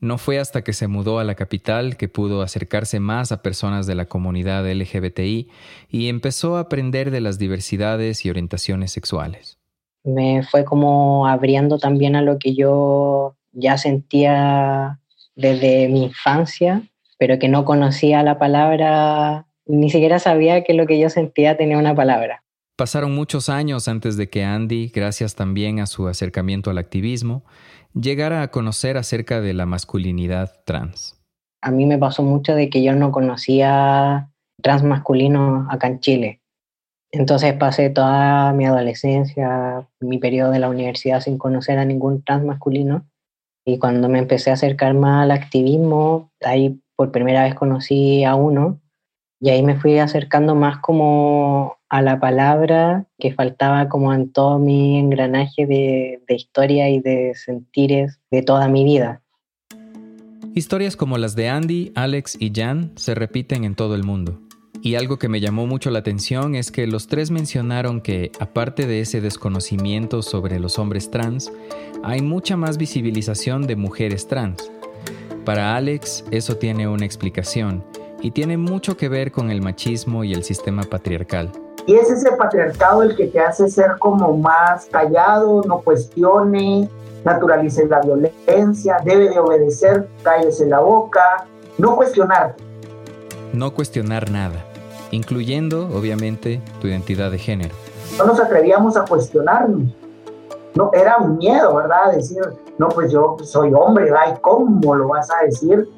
No 0.00 0.18
fue 0.18 0.38
hasta 0.38 0.62
que 0.62 0.72
se 0.72 0.88
mudó 0.88 1.18
a 1.20 1.24
la 1.24 1.36
capital 1.36 1.96
que 1.96 2.08
pudo 2.08 2.42
acercarse 2.42 2.98
más 2.98 3.30
a 3.30 3.42
personas 3.42 3.86
de 3.86 3.94
la 3.94 4.06
comunidad 4.06 4.68
LGBTI 4.68 5.48
y 5.90 6.08
empezó 6.08 6.56
a 6.56 6.60
aprender 6.60 7.10
de 7.10 7.20
las 7.20 7.38
diversidades 7.38 8.24
y 8.24 8.30
orientaciones 8.30 8.90
sexuales. 8.90 9.61
Me 10.04 10.42
fue 10.42 10.64
como 10.64 11.26
abriendo 11.26 11.78
también 11.78 12.16
a 12.16 12.22
lo 12.22 12.38
que 12.38 12.54
yo 12.54 13.36
ya 13.52 13.78
sentía 13.78 14.98
desde 15.36 15.88
mi 15.88 16.04
infancia, 16.04 16.82
pero 17.18 17.38
que 17.38 17.48
no 17.48 17.64
conocía 17.64 18.22
la 18.22 18.38
palabra, 18.38 19.46
ni 19.66 19.90
siquiera 19.90 20.18
sabía 20.18 20.64
que 20.64 20.74
lo 20.74 20.86
que 20.86 20.98
yo 20.98 21.08
sentía 21.08 21.56
tenía 21.56 21.78
una 21.78 21.94
palabra. 21.94 22.42
Pasaron 22.76 23.14
muchos 23.14 23.48
años 23.48 23.86
antes 23.86 24.16
de 24.16 24.28
que 24.28 24.44
Andy, 24.44 24.90
gracias 24.92 25.36
también 25.36 25.78
a 25.78 25.86
su 25.86 26.08
acercamiento 26.08 26.70
al 26.70 26.78
activismo, 26.78 27.44
llegara 27.94 28.42
a 28.42 28.50
conocer 28.50 28.96
acerca 28.96 29.40
de 29.40 29.52
la 29.52 29.66
masculinidad 29.66 30.62
trans. 30.64 31.20
A 31.60 31.70
mí 31.70 31.86
me 31.86 31.98
pasó 31.98 32.22
mucho 32.22 32.54
de 32.54 32.70
que 32.70 32.82
yo 32.82 32.94
no 32.94 33.12
conocía 33.12 34.30
trans 34.62 34.82
masculino 34.82 35.68
acá 35.70 35.86
en 35.86 36.00
Chile. 36.00 36.41
Entonces 37.12 37.52
pasé 37.54 37.90
toda 37.90 38.54
mi 38.54 38.64
adolescencia, 38.64 39.86
mi 40.00 40.18
periodo 40.18 40.50
de 40.50 40.58
la 40.58 40.70
universidad 40.70 41.20
sin 41.20 41.36
conocer 41.36 41.78
a 41.78 41.84
ningún 41.84 42.22
trans 42.22 42.44
masculino. 42.44 43.06
Y 43.66 43.78
cuando 43.78 44.08
me 44.08 44.18
empecé 44.18 44.50
a 44.50 44.54
acercar 44.54 44.94
más 44.94 45.24
al 45.24 45.30
activismo, 45.30 46.30
ahí 46.40 46.80
por 46.96 47.12
primera 47.12 47.44
vez 47.44 47.54
conocí 47.54 48.24
a 48.24 48.34
uno 48.34 48.80
y 49.40 49.50
ahí 49.50 49.62
me 49.62 49.78
fui 49.78 49.98
acercando 49.98 50.54
más 50.54 50.78
como 50.78 51.76
a 51.88 52.00
la 52.00 52.18
palabra 52.18 53.04
que 53.18 53.34
faltaba 53.34 53.88
como 53.88 54.14
en 54.14 54.32
todo 54.32 54.58
mi 54.58 54.98
engranaje 54.98 55.66
de, 55.66 56.22
de 56.26 56.34
historia 56.34 56.88
y 56.88 57.00
de 57.00 57.34
sentires 57.34 58.20
de 58.30 58.42
toda 58.42 58.68
mi 58.68 58.84
vida. 58.84 59.20
Historias 60.54 60.96
como 60.96 61.18
las 61.18 61.36
de 61.36 61.48
Andy, 61.48 61.92
Alex 61.94 62.36
y 62.40 62.52
Jan 62.54 62.92
se 62.96 63.14
repiten 63.14 63.64
en 63.64 63.74
todo 63.74 63.94
el 63.94 64.04
mundo. 64.04 64.40
Y 64.84 64.96
algo 64.96 65.16
que 65.16 65.28
me 65.28 65.40
llamó 65.40 65.68
mucho 65.68 65.92
la 65.92 66.00
atención 66.00 66.56
es 66.56 66.72
que 66.72 66.88
los 66.88 67.06
tres 67.06 67.30
mencionaron 67.30 68.00
que, 68.00 68.32
aparte 68.40 68.84
de 68.88 69.00
ese 69.00 69.20
desconocimiento 69.20 70.22
sobre 70.22 70.58
los 70.58 70.76
hombres 70.80 71.08
trans, 71.08 71.52
hay 72.02 72.20
mucha 72.20 72.56
más 72.56 72.78
visibilización 72.78 73.68
de 73.68 73.76
mujeres 73.76 74.26
trans. 74.26 74.72
Para 75.44 75.76
Alex 75.76 76.24
eso 76.32 76.56
tiene 76.56 76.88
una 76.88 77.04
explicación, 77.04 77.84
y 78.22 78.32
tiene 78.32 78.56
mucho 78.56 78.96
que 78.96 79.08
ver 79.08 79.30
con 79.30 79.52
el 79.52 79.62
machismo 79.62 80.24
y 80.24 80.32
el 80.32 80.42
sistema 80.42 80.82
patriarcal. 80.82 81.52
Y 81.86 81.94
es 81.94 82.10
ese 82.10 82.32
patriarcado 82.32 83.04
el 83.04 83.14
que 83.14 83.28
te 83.28 83.38
hace 83.38 83.68
ser 83.68 83.92
como 84.00 84.36
más 84.36 84.86
callado, 84.86 85.62
no 85.64 85.80
cuestione, 85.82 86.88
naturalice 87.24 87.86
la 87.86 88.00
violencia, 88.00 88.96
debe 89.04 89.28
de 89.28 89.38
obedecer, 89.38 90.08
cállese 90.24 90.66
la 90.66 90.80
boca, 90.80 91.46
no 91.78 91.94
cuestionar. 91.94 92.56
No 93.52 93.72
cuestionar 93.74 94.28
nada, 94.28 94.64
incluyendo, 95.12 95.88
obviamente, 95.94 96.60
tu 96.80 96.88
identidad 96.88 97.30
de 97.30 97.38
género. 97.38 97.74
No 98.18 98.26
nos 98.26 98.40
atrevíamos 98.40 98.96
a 98.96 99.04
cuestionarnos. 99.04 99.94
No, 100.74 100.90
era 100.92 101.18
un 101.18 101.36
miedo, 101.36 101.76
¿verdad? 101.76 102.12
Decir, 102.16 102.40
no, 102.78 102.88
pues 102.88 103.12
yo 103.12 103.36
soy 103.44 103.72
hombre, 103.74 104.04
¿verdad? 104.06 104.40
cómo 104.40 104.94
lo 104.94 105.08
vas 105.08 105.30
a 105.30 105.44
decir? 105.44 105.88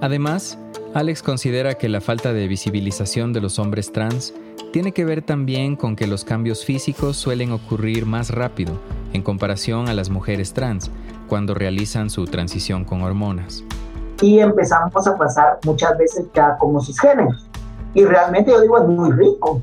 Además, 0.00 0.58
Alex 0.94 1.22
considera 1.22 1.74
que 1.74 1.88
la 1.88 2.00
falta 2.00 2.32
de 2.32 2.48
visibilización 2.48 3.32
de 3.32 3.40
los 3.40 3.58
hombres 3.58 3.92
trans 3.92 4.34
tiene 4.72 4.92
que 4.92 5.04
ver 5.04 5.22
también 5.22 5.76
con 5.76 5.94
que 5.94 6.06
los 6.06 6.24
cambios 6.24 6.64
físicos 6.64 7.16
suelen 7.16 7.52
ocurrir 7.52 8.06
más 8.06 8.30
rápido 8.30 8.72
en 9.12 9.22
comparación 9.22 9.88
a 9.88 9.94
las 9.94 10.10
mujeres 10.10 10.52
trans 10.52 10.90
cuando 11.28 11.54
realizan 11.54 12.10
su 12.10 12.24
transición 12.24 12.84
con 12.84 13.02
hormonas. 13.02 13.62
Y 14.20 14.38
empezamos 14.38 15.06
a 15.06 15.16
pasar 15.16 15.58
muchas 15.64 15.96
veces 15.98 16.26
ya 16.34 16.56
como 16.58 16.80
cisgéneros. 16.80 17.43
Y 17.94 18.04
realmente 18.04 18.50
yo 18.50 18.60
digo, 18.60 18.78
es 18.78 18.88
muy 18.88 19.12
rico, 19.12 19.62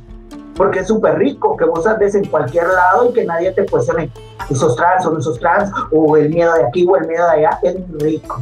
porque 0.56 0.80
es 0.80 0.88
súper 0.88 1.18
rico 1.18 1.58
que 1.58 1.66
vos 1.66 1.86
andes 1.86 2.16
en 2.16 2.26
cualquier 2.26 2.68
lado 2.68 3.10
y 3.10 3.14
que 3.14 3.26
nadie 3.26 3.52
te 3.52 3.66
cuestione, 3.66 4.10
esos 4.50 4.76
trans 4.76 5.06
o 5.06 5.12
no 5.12 5.20
esos 5.20 5.40
trans, 5.40 5.72
o 5.92 6.16
el 6.18 6.30
miedo 6.30 6.54
de 6.54 6.64
aquí 6.64 6.86
o 6.88 6.96
el 6.96 7.08
miedo 7.08 7.26
de 7.26 7.32
allá, 7.32 7.60
es 7.62 7.88
muy 7.88 8.00
rico. 8.00 8.40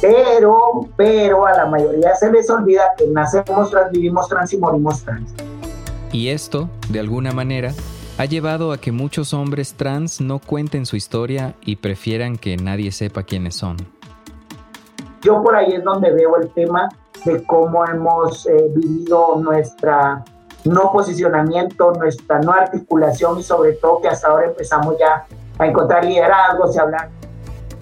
Pero, 0.00 0.88
pero 0.96 1.46
a 1.46 1.52
la 1.52 1.66
mayoría 1.66 2.14
se 2.16 2.30
les 2.32 2.50
olvida 2.50 2.82
que 2.98 3.06
nacemos 3.06 3.70
trans, 3.70 3.92
vivimos 3.92 4.28
trans 4.28 4.52
y 4.52 4.58
morimos 4.58 5.02
trans. 5.04 5.32
Y 6.10 6.28
esto, 6.28 6.68
de 6.88 6.98
alguna 6.98 7.30
manera, 7.32 7.72
ha 8.18 8.24
llevado 8.24 8.72
a 8.72 8.78
que 8.78 8.90
muchos 8.90 9.32
hombres 9.32 9.74
trans 9.74 10.20
no 10.20 10.40
cuenten 10.40 10.86
su 10.86 10.96
historia 10.96 11.54
y 11.64 11.76
prefieran 11.76 12.36
que 12.36 12.56
nadie 12.56 12.90
sepa 12.90 13.22
quiénes 13.22 13.54
son. 13.54 13.76
Yo 15.22 15.40
por 15.40 15.54
ahí 15.54 15.72
es 15.72 15.84
donde 15.84 16.10
veo 16.10 16.36
el 16.36 16.50
tema 16.50 16.88
de 17.24 17.42
cómo 17.44 17.84
hemos 17.86 18.46
eh, 18.46 18.70
vivido 18.74 19.36
nuestra 19.36 20.24
no 20.64 20.92
posicionamiento, 20.92 21.92
nuestra 21.92 22.40
no 22.40 22.52
articulación 22.52 23.38
y 23.38 23.42
sobre 23.42 23.72
todo 23.72 24.00
que 24.00 24.08
hasta 24.08 24.28
ahora 24.28 24.46
empezamos 24.46 24.96
ya 24.98 25.26
a 25.58 25.66
encontrar 25.66 26.04
liderazgos 26.04 26.74
y 26.76 26.78
hablar. 26.78 27.10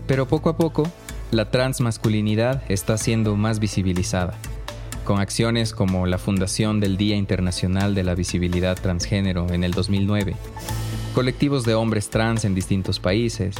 Pero 0.07 0.27
poco 0.27 0.51
a 0.51 0.57
poco 0.57 0.85
la 1.31 1.51
transmasculinidad 1.51 2.63
está 2.69 2.99
siendo 2.99 3.37
más 3.37 3.61
visibilizada, 3.61 4.35
con 5.05 5.21
acciones 5.21 5.73
como 5.73 6.07
la 6.07 6.19
fundación 6.19 6.81
del 6.81 6.97
Día 6.97 7.17
Internacional 7.17 7.95
de 7.95 8.03
la 8.03 8.15
Visibilidad 8.15 8.77
Transgénero 8.77 9.47
en 9.51 9.63
el 9.63 9.73
2009, 9.73 10.35
colectivos 11.15 11.65
de 11.65 11.75
hombres 11.75 12.11
trans 12.11 12.45
en 12.45 12.55
distintos 12.55 12.99
países, 12.99 13.55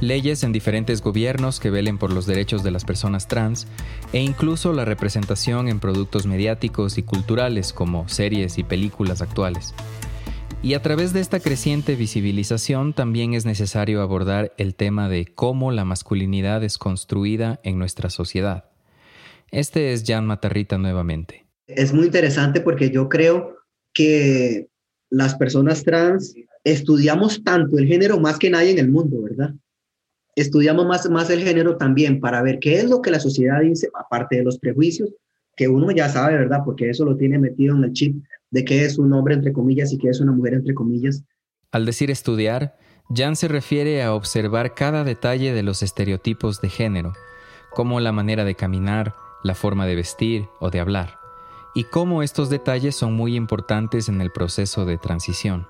leyes 0.00 0.42
en 0.42 0.52
diferentes 0.52 1.02
gobiernos 1.02 1.60
que 1.60 1.70
velen 1.70 1.98
por 1.98 2.12
los 2.12 2.26
derechos 2.26 2.62
de 2.62 2.70
las 2.70 2.84
personas 2.84 3.28
trans 3.28 3.66
e 4.12 4.20
incluso 4.20 4.72
la 4.72 4.84
representación 4.84 5.68
en 5.68 5.80
productos 5.80 6.26
mediáticos 6.26 6.98
y 6.98 7.02
culturales 7.02 7.72
como 7.72 8.08
series 8.08 8.58
y 8.58 8.64
películas 8.64 9.22
actuales. 9.22 9.74
Y 10.62 10.74
a 10.74 10.82
través 10.82 11.12
de 11.12 11.20
esta 11.20 11.40
creciente 11.40 11.96
visibilización 11.96 12.92
también 12.92 13.32
es 13.32 13.46
necesario 13.46 14.02
abordar 14.02 14.52
el 14.58 14.74
tema 14.74 15.08
de 15.08 15.26
cómo 15.26 15.72
la 15.72 15.84
masculinidad 15.84 16.62
es 16.64 16.76
construida 16.76 17.60
en 17.62 17.78
nuestra 17.78 18.10
sociedad. 18.10 18.64
Este 19.50 19.92
es 19.92 20.04
Jan 20.06 20.26
Matarrita 20.26 20.76
nuevamente. 20.76 21.46
Es 21.66 21.94
muy 21.94 22.06
interesante 22.06 22.60
porque 22.60 22.90
yo 22.90 23.08
creo 23.08 23.56
que 23.94 24.68
las 25.08 25.34
personas 25.34 25.82
trans 25.82 26.34
estudiamos 26.62 27.42
tanto 27.42 27.78
el 27.78 27.86
género 27.86 28.20
más 28.20 28.38
que 28.38 28.50
nadie 28.50 28.70
en 28.70 28.78
el 28.78 28.90
mundo, 28.90 29.22
¿verdad? 29.22 29.54
Estudiamos 30.40 30.86
más, 30.86 31.06
más 31.10 31.28
el 31.28 31.42
género 31.42 31.76
también 31.76 32.18
para 32.18 32.40
ver 32.40 32.60
qué 32.60 32.78
es 32.78 32.88
lo 32.88 33.02
que 33.02 33.10
la 33.10 33.20
sociedad 33.20 33.60
dice, 33.60 33.90
aparte 33.92 34.36
de 34.36 34.42
los 34.42 34.58
prejuicios, 34.58 35.10
que 35.54 35.68
uno 35.68 35.90
ya 35.90 36.08
sabe, 36.08 36.38
¿verdad? 36.38 36.60
Porque 36.64 36.88
eso 36.88 37.04
lo 37.04 37.14
tiene 37.14 37.38
metido 37.38 37.76
en 37.76 37.84
el 37.84 37.92
chip 37.92 38.24
de 38.50 38.64
qué 38.64 38.86
es 38.86 38.96
un 38.96 39.12
hombre 39.12 39.34
entre 39.34 39.52
comillas 39.52 39.92
y 39.92 39.98
qué 39.98 40.08
es 40.08 40.18
una 40.18 40.32
mujer 40.32 40.54
entre 40.54 40.72
comillas. 40.72 41.22
Al 41.72 41.84
decir 41.84 42.10
estudiar, 42.10 42.78
Jan 43.14 43.36
se 43.36 43.48
refiere 43.48 44.02
a 44.02 44.14
observar 44.14 44.72
cada 44.72 45.04
detalle 45.04 45.52
de 45.52 45.62
los 45.62 45.82
estereotipos 45.82 46.62
de 46.62 46.70
género, 46.70 47.12
como 47.70 48.00
la 48.00 48.12
manera 48.12 48.46
de 48.46 48.54
caminar, 48.54 49.14
la 49.44 49.54
forma 49.54 49.84
de 49.84 49.96
vestir 49.96 50.46
o 50.58 50.70
de 50.70 50.80
hablar, 50.80 51.18
y 51.74 51.84
cómo 51.84 52.22
estos 52.22 52.48
detalles 52.48 52.96
son 52.96 53.12
muy 53.12 53.36
importantes 53.36 54.08
en 54.08 54.22
el 54.22 54.30
proceso 54.30 54.86
de 54.86 54.96
transición. 54.96 55.66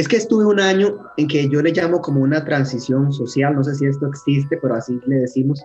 Es 0.00 0.08
que 0.08 0.16
estuve 0.16 0.46
un 0.46 0.60
año 0.60 0.96
en 1.18 1.28
que 1.28 1.46
yo 1.50 1.60
le 1.60 1.72
llamo 1.72 2.00
como 2.00 2.22
una 2.22 2.42
transición 2.42 3.12
social, 3.12 3.54
no 3.54 3.62
sé 3.62 3.74
si 3.74 3.84
esto 3.84 4.06
existe, 4.06 4.58
pero 4.62 4.74
así 4.74 4.98
le 5.06 5.16
decimos, 5.16 5.62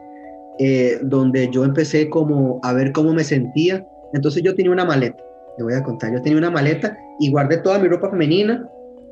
eh, 0.60 1.00
donde 1.04 1.50
yo 1.52 1.64
empecé 1.64 2.10
como 2.10 2.60
a 2.62 2.74
ver 2.74 2.92
cómo 2.92 3.14
me 3.14 3.24
sentía. 3.24 3.88
Entonces 4.14 4.44
yo 4.44 4.54
tenía 4.54 4.74
una 4.74 4.84
maleta 4.84 5.24
le 5.58 5.64
voy 5.64 5.74
a 5.74 5.84
contar, 5.84 6.12
yo 6.12 6.22
tenía 6.22 6.38
una 6.38 6.52
maleta 6.52 6.98
y 7.20 7.32
guardé 7.32 7.58
toda 7.58 7.80
mi 7.80 7.88
ropa 7.88 8.10
femenina 8.10 8.68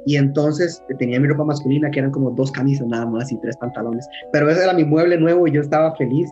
y 0.06 0.18
entonces 0.18 0.84
tenía 1.00 1.20
mi 1.20 1.28
ropa 1.28 1.46
masculina 1.46 1.90
que 1.90 2.00
eran 2.00 2.12
como 2.12 2.32
dos 2.32 2.52
camisas 2.52 2.86
nada 2.88 3.06
más 3.06 3.32
y 3.32 3.40
tres 3.40 3.56
pantalones, 3.58 4.06
pero 4.32 4.50
ese 4.50 4.64
era 4.64 4.74
mi 4.74 4.84
mueble 4.84 5.18
nuevo 5.18 5.48
y 5.48 5.52
yo 5.52 5.62
estaba 5.62 5.96
feliz. 5.96 6.30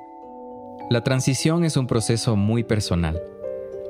La 0.90 1.02
transición 1.02 1.64
es 1.64 1.78
un 1.78 1.88
proceso 1.88 2.36
muy 2.36 2.64
personal. 2.64 3.22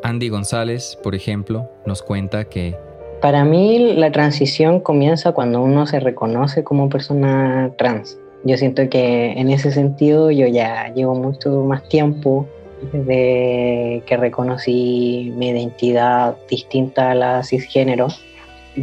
Andy 0.04 0.30
González, 0.30 0.98
por 1.02 1.16
ejemplo, 1.16 1.70
nos 1.86 2.04
cuenta 2.04 2.46
que... 2.46 2.78
Para 3.22 3.46
mí 3.46 3.94
la 3.96 4.12
transición 4.12 4.80
comienza 4.80 5.32
cuando 5.32 5.62
uno 5.62 5.86
se 5.86 6.00
reconoce 6.00 6.64
como 6.64 6.90
persona 6.90 7.72
trans. 7.78 8.18
Yo 8.44 8.58
siento 8.58 8.90
que 8.90 9.34
en 9.34 9.52
ese 9.52 9.72
sentido 9.72 10.32
yo 10.32 10.48
ya 10.48 10.92
llevo 10.96 11.14
mucho 11.14 11.62
más 11.62 11.88
tiempo 11.88 12.48
desde 12.92 14.02
que 14.08 14.18
reconocí 14.18 15.32
mi 15.36 15.50
identidad 15.50 16.36
distinta 16.50 17.12
a 17.12 17.16
la 17.16 17.44
cisgénero. 17.44 18.08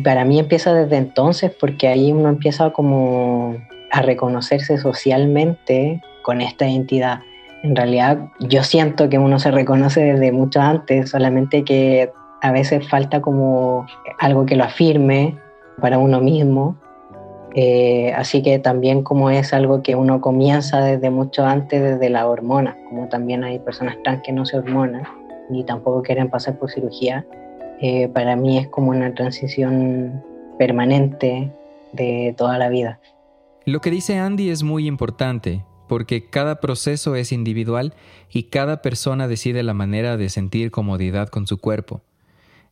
Para 0.04 0.24
mí 0.24 0.38
empieza 0.38 0.72
desde 0.72 0.98
entonces 0.98 1.50
porque 1.58 1.88
ahí 1.88 2.12
uno 2.12 2.28
empieza 2.28 2.70
como 2.70 3.56
a 3.90 4.02
reconocerse 4.02 4.78
socialmente 4.78 6.00
con 6.22 6.40
esta 6.40 6.68
identidad. 6.68 7.22
En 7.64 7.74
realidad 7.74 8.28
yo 8.38 8.62
siento 8.62 9.08
que 9.08 9.18
uno 9.18 9.40
se 9.40 9.50
reconoce 9.50 10.00
desde 10.00 10.30
mucho 10.30 10.60
antes, 10.60 11.10
solamente 11.10 11.64
que 11.64 12.12
a 12.40 12.52
veces 12.52 12.88
falta 12.88 13.20
como 13.20 13.86
algo 14.18 14.46
que 14.46 14.56
lo 14.56 14.64
afirme 14.64 15.36
para 15.80 15.98
uno 15.98 16.20
mismo. 16.20 16.76
Eh, 17.54 18.12
así 18.14 18.42
que 18.42 18.58
también 18.58 19.02
como 19.02 19.30
es 19.30 19.52
algo 19.52 19.82
que 19.82 19.96
uno 19.96 20.20
comienza 20.20 20.80
desde 20.80 21.10
mucho 21.10 21.44
antes, 21.44 21.82
desde 21.82 22.10
la 22.10 22.28
hormona, 22.28 22.76
como 22.88 23.08
también 23.08 23.42
hay 23.42 23.58
personas 23.58 23.96
trans 24.04 24.22
que 24.22 24.32
no 24.32 24.44
se 24.44 24.58
hormonan 24.58 25.04
ni 25.48 25.64
tampoco 25.64 26.02
quieren 26.02 26.30
pasar 26.30 26.58
por 26.58 26.70
cirugía, 26.70 27.26
eh, 27.80 28.08
para 28.08 28.36
mí 28.36 28.58
es 28.58 28.68
como 28.68 28.90
una 28.90 29.14
transición 29.14 30.22
permanente 30.58 31.52
de 31.92 32.34
toda 32.36 32.58
la 32.58 32.68
vida. 32.68 33.00
Lo 33.64 33.80
que 33.80 33.90
dice 33.90 34.18
Andy 34.18 34.50
es 34.50 34.62
muy 34.62 34.86
importante, 34.86 35.64
porque 35.88 36.28
cada 36.28 36.60
proceso 36.60 37.14
es 37.16 37.32
individual 37.32 37.94
y 38.30 38.44
cada 38.44 38.82
persona 38.82 39.28
decide 39.28 39.62
la 39.62 39.74
manera 39.74 40.16
de 40.16 40.28
sentir 40.28 40.70
comodidad 40.70 41.28
con 41.28 41.46
su 41.46 41.58
cuerpo. 41.58 42.02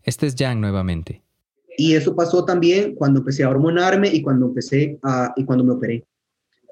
Este 0.07 0.27
es 0.27 0.37
Jan 0.39 0.61
nuevamente. 0.61 1.23
Y 1.77 1.95
eso 1.95 2.17
pasó 2.17 2.45
también 2.45 2.95
cuando 2.95 3.21
empecé 3.21 3.45
a 3.45 3.51
hormonarme 3.51 4.09
y 4.09 4.23
cuando 4.23 4.47
empecé 4.47 4.99
a, 5.03 5.35
y 5.37 5.45
cuando 5.45 5.65
me 5.65 5.73
operé. 5.73 6.07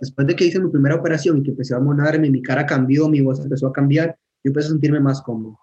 Después 0.01 0.27
de 0.27 0.37
que 0.37 0.47
hice 0.47 0.61
mi 0.61 0.71
primera 0.71 0.95
operación 0.95 1.39
y 1.39 1.43
que 1.43 1.51
empecé 1.51 1.75
a 1.75 1.79
hormonarme, 1.79 2.31
mi 2.31 2.41
cara 2.41 2.65
cambió, 2.65 3.09
mi 3.09 3.21
voz 3.21 3.41
empezó 3.41 3.67
a 3.67 3.73
cambiar, 3.73 4.17
yo 4.43 4.49
empecé 4.49 4.69
a 4.69 4.71
sentirme 4.71 5.01
más 5.01 5.21
cómodo. 5.21 5.59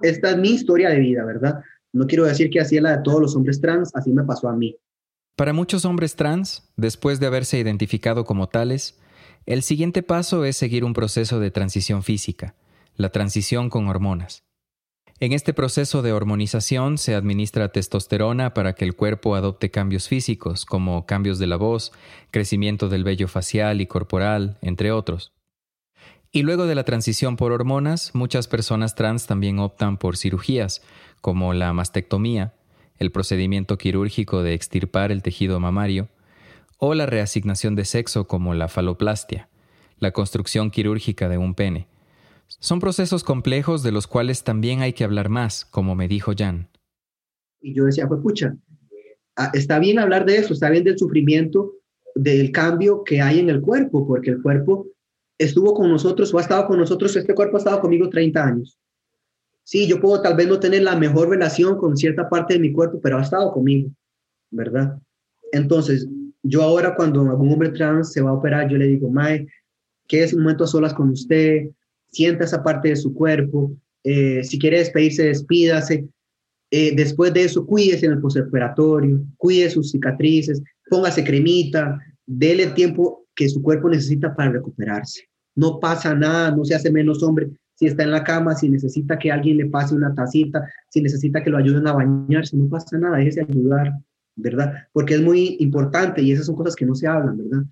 Esta 0.00 0.30
es 0.30 0.36
mi 0.36 0.50
historia 0.50 0.90
de 0.90 0.98
vida, 0.98 1.24
¿verdad? 1.24 1.60
No 1.92 2.06
quiero 2.06 2.24
decir 2.24 2.50
que 2.50 2.60
así 2.60 2.76
es 2.76 2.82
la 2.82 2.96
de 2.96 3.02
todos 3.02 3.20
los 3.20 3.34
hombres 3.34 3.60
trans, 3.60 3.94
así 3.94 4.12
me 4.12 4.24
pasó 4.24 4.48
a 4.48 4.56
mí. 4.56 4.76
Para 5.36 5.52
muchos 5.52 5.84
hombres 5.84 6.16
trans, 6.16 6.70
después 6.76 7.20
de 7.20 7.26
haberse 7.26 7.58
identificado 7.58 8.24
como 8.24 8.48
tales, 8.48 8.98
el 9.46 9.62
siguiente 9.62 10.02
paso 10.02 10.44
es 10.44 10.56
seguir 10.56 10.84
un 10.84 10.92
proceso 10.92 11.40
de 11.40 11.50
transición 11.50 12.02
física, 12.02 12.54
la 12.96 13.10
transición 13.10 13.70
con 13.70 13.88
hormonas. 13.88 14.45
En 15.18 15.32
este 15.32 15.54
proceso 15.54 16.02
de 16.02 16.12
hormonización 16.12 16.98
se 16.98 17.14
administra 17.14 17.70
testosterona 17.70 18.52
para 18.52 18.74
que 18.74 18.84
el 18.84 18.94
cuerpo 18.94 19.34
adopte 19.34 19.70
cambios 19.70 20.08
físicos, 20.08 20.66
como 20.66 21.06
cambios 21.06 21.38
de 21.38 21.46
la 21.46 21.56
voz, 21.56 21.92
crecimiento 22.30 22.90
del 22.90 23.02
vello 23.02 23.26
facial 23.26 23.80
y 23.80 23.86
corporal, 23.86 24.58
entre 24.60 24.92
otros. 24.92 25.32
Y 26.32 26.42
luego 26.42 26.66
de 26.66 26.74
la 26.74 26.84
transición 26.84 27.38
por 27.38 27.52
hormonas, 27.52 28.14
muchas 28.14 28.46
personas 28.46 28.94
trans 28.94 29.26
también 29.26 29.58
optan 29.58 29.96
por 29.96 30.18
cirugías, 30.18 30.82
como 31.22 31.54
la 31.54 31.72
mastectomía, 31.72 32.52
el 32.98 33.10
procedimiento 33.10 33.78
quirúrgico 33.78 34.42
de 34.42 34.52
extirpar 34.52 35.12
el 35.12 35.22
tejido 35.22 35.58
mamario, 35.60 36.10
o 36.76 36.92
la 36.92 37.06
reasignación 37.06 37.74
de 37.74 37.86
sexo 37.86 38.26
como 38.26 38.52
la 38.52 38.68
faloplastia, 38.68 39.48
la 39.98 40.10
construcción 40.10 40.70
quirúrgica 40.70 41.30
de 41.30 41.38
un 41.38 41.54
pene. 41.54 41.88
Son 42.48 42.80
procesos 42.80 43.24
complejos 43.24 43.82
de 43.82 43.92
los 43.92 44.06
cuales 44.06 44.44
también 44.44 44.80
hay 44.80 44.92
que 44.92 45.04
hablar 45.04 45.28
más, 45.28 45.64
como 45.64 45.94
me 45.94 46.08
dijo 46.08 46.32
Jan. 46.36 46.68
Y 47.60 47.74
yo 47.74 47.84
decía, 47.84 48.06
pues 48.06 48.20
pucha, 48.20 48.56
ah, 49.36 49.50
está 49.52 49.78
bien 49.78 49.98
hablar 49.98 50.24
de 50.24 50.38
eso, 50.38 50.52
está 50.52 50.70
bien 50.70 50.84
del 50.84 50.98
sufrimiento, 50.98 51.72
del 52.14 52.52
cambio 52.52 53.02
que 53.04 53.20
hay 53.20 53.40
en 53.40 53.50
el 53.50 53.60
cuerpo, 53.60 54.06
porque 54.06 54.30
el 54.30 54.42
cuerpo 54.42 54.86
estuvo 55.38 55.74
con 55.74 55.90
nosotros 55.90 56.32
o 56.32 56.38
ha 56.38 56.42
estado 56.42 56.66
con 56.66 56.78
nosotros, 56.78 57.14
este 57.16 57.34
cuerpo 57.34 57.56
ha 57.56 57.58
estado 57.58 57.80
conmigo 57.80 58.08
30 58.08 58.44
años. 58.44 58.78
Sí, 59.64 59.88
yo 59.88 60.00
puedo 60.00 60.22
tal 60.22 60.36
vez 60.36 60.46
no 60.46 60.60
tener 60.60 60.82
la 60.82 60.96
mejor 60.96 61.28
relación 61.28 61.76
con 61.76 61.96
cierta 61.96 62.28
parte 62.28 62.54
de 62.54 62.60
mi 62.60 62.72
cuerpo, 62.72 63.00
pero 63.02 63.18
ha 63.18 63.22
estado 63.22 63.52
conmigo, 63.52 63.90
¿verdad? 64.50 64.98
Entonces, 65.52 66.08
yo 66.42 66.62
ahora 66.62 66.94
cuando 66.94 67.22
algún 67.22 67.52
hombre 67.52 67.70
trans 67.70 68.12
se 68.12 68.22
va 68.22 68.30
a 68.30 68.34
operar, 68.34 68.68
yo 68.68 68.78
le 68.78 68.86
digo, 68.86 69.10
Mae, 69.10 69.48
que 70.06 70.22
es 70.22 70.32
un 70.32 70.42
momento 70.42 70.64
a 70.64 70.68
solas 70.68 70.94
con 70.94 71.10
usted, 71.10 71.70
sienta 72.10 72.44
esa 72.44 72.62
parte 72.62 72.88
de 72.88 72.96
su 72.96 73.14
cuerpo, 73.14 73.72
eh, 74.04 74.42
si 74.44 74.58
quiere 74.58 74.78
despedirse, 74.78 75.24
despídase. 75.24 76.06
Eh, 76.70 76.94
después 76.96 77.32
de 77.32 77.44
eso, 77.44 77.64
cuídese 77.66 78.06
en 78.06 78.12
el 78.12 78.20
postoperatorio, 78.20 79.22
cuide 79.36 79.70
sus 79.70 79.90
cicatrices, 79.90 80.62
póngase 80.88 81.24
cremita, 81.24 81.98
déle 82.26 82.64
el 82.64 82.74
tiempo 82.74 83.26
que 83.34 83.48
su 83.48 83.62
cuerpo 83.62 83.88
necesita 83.88 84.34
para 84.34 84.52
recuperarse. 84.52 85.22
No 85.54 85.78
pasa 85.80 86.14
nada, 86.14 86.50
no 86.50 86.64
se 86.64 86.74
hace 86.74 86.90
menos 86.90 87.22
hombre 87.22 87.50
si 87.76 87.86
está 87.86 88.02
en 88.02 88.10
la 88.10 88.24
cama, 88.24 88.54
si 88.54 88.68
necesita 88.68 89.18
que 89.18 89.30
alguien 89.30 89.58
le 89.58 89.66
pase 89.66 89.94
una 89.94 90.14
tacita, 90.14 90.66
si 90.88 91.02
necesita 91.02 91.42
que 91.42 91.50
lo 91.50 91.58
ayuden 91.58 91.86
a 91.86 91.92
bañarse, 91.92 92.56
no 92.56 92.68
pasa 92.68 92.98
nada, 92.98 93.18
déjese 93.18 93.42
ayudar, 93.42 93.92
¿verdad? 94.34 94.72
Porque 94.92 95.14
es 95.14 95.20
muy 95.20 95.56
importante 95.60 96.22
y 96.22 96.32
esas 96.32 96.46
son 96.46 96.56
cosas 96.56 96.74
que 96.74 96.86
no 96.86 96.94
se 96.94 97.06
hablan, 97.06 97.36
¿verdad? 97.36 97.64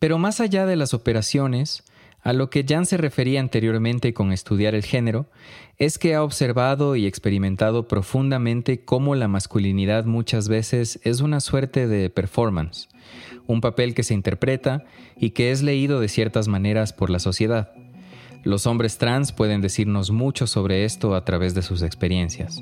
Pero 0.00 0.18
más 0.18 0.40
allá 0.40 0.66
de 0.66 0.76
las 0.76 0.94
operaciones, 0.94 1.84
a 2.26 2.32
lo 2.32 2.50
que 2.50 2.64
Jan 2.68 2.86
se 2.86 2.96
refería 2.96 3.38
anteriormente 3.38 4.12
con 4.12 4.32
estudiar 4.32 4.74
el 4.74 4.82
género, 4.82 5.26
es 5.78 5.96
que 5.96 6.16
ha 6.16 6.24
observado 6.24 6.96
y 6.96 7.06
experimentado 7.06 7.86
profundamente 7.86 8.84
cómo 8.84 9.14
la 9.14 9.28
masculinidad 9.28 10.06
muchas 10.06 10.48
veces 10.48 10.98
es 11.04 11.20
una 11.20 11.38
suerte 11.38 11.86
de 11.86 12.10
performance, 12.10 12.88
un 13.46 13.60
papel 13.60 13.94
que 13.94 14.02
se 14.02 14.14
interpreta 14.14 14.82
y 15.16 15.30
que 15.30 15.52
es 15.52 15.62
leído 15.62 16.00
de 16.00 16.08
ciertas 16.08 16.48
maneras 16.48 16.92
por 16.92 17.10
la 17.10 17.20
sociedad. 17.20 17.70
Los 18.42 18.66
hombres 18.66 18.98
trans 18.98 19.30
pueden 19.30 19.60
decirnos 19.60 20.10
mucho 20.10 20.48
sobre 20.48 20.84
esto 20.84 21.14
a 21.14 21.24
través 21.24 21.54
de 21.54 21.62
sus 21.62 21.82
experiencias. 21.82 22.60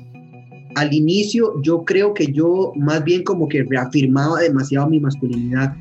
Al 0.75 0.93
inicio 0.93 1.59
yo 1.63 1.85
creo 1.85 2.13
que 2.13 2.31
yo 2.31 2.71
más 2.75 3.03
bien 3.03 3.23
como 3.23 3.47
que 3.47 3.63
reafirmaba 3.63 4.41
demasiado 4.41 4.87
mi 4.87 4.99
masculinidad. 4.99 5.75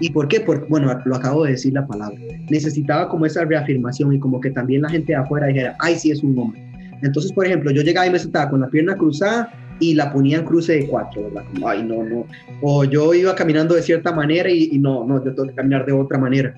¿Y 0.00 0.10
por 0.10 0.28
qué? 0.28 0.40
Porque, 0.40 0.66
bueno, 0.68 0.96
lo 1.04 1.16
acabo 1.16 1.44
de 1.44 1.52
decir 1.52 1.72
la 1.72 1.86
palabra. 1.86 2.18
Necesitaba 2.50 3.08
como 3.08 3.26
esa 3.26 3.44
reafirmación 3.44 4.12
y 4.12 4.18
como 4.18 4.40
que 4.40 4.50
también 4.50 4.82
la 4.82 4.90
gente 4.90 5.12
de 5.12 5.16
afuera 5.16 5.46
dijera, 5.46 5.76
ay, 5.80 5.96
sí 5.96 6.10
es 6.10 6.22
un 6.22 6.38
hombre. 6.38 6.62
Entonces, 7.02 7.32
por 7.32 7.46
ejemplo, 7.46 7.70
yo 7.70 7.82
llegaba 7.82 8.06
y 8.06 8.10
me 8.10 8.18
sentaba 8.18 8.50
con 8.50 8.60
la 8.60 8.68
pierna 8.68 8.96
cruzada 8.96 9.52
y 9.80 9.94
la 9.94 10.12
ponía 10.12 10.38
en 10.38 10.44
cruce 10.44 10.74
de 10.74 10.86
cuatro, 10.86 11.24
¿verdad? 11.24 11.44
Como, 11.52 11.68
ay, 11.68 11.82
no, 11.82 12.02
no. 12.02 12.26
O 12.62 12.84
yo 12.84 13.14
iba 13.14 13.34
caminando 13.34 13.74
de 13.74 13.82
cierta 13.82 14.12
manera 14.12 14.50
y, 14.50 14.70
y 14.72 14.78
no, 14.78 15.04
no, 15.04 15.24
yo 15.24 15.34
tengo 15.34 15.48
que 15.48 15.54
caminar 15.54 15.86
de 15.86 15.92
otra 15.92 16.18
manera. 16.18 16.54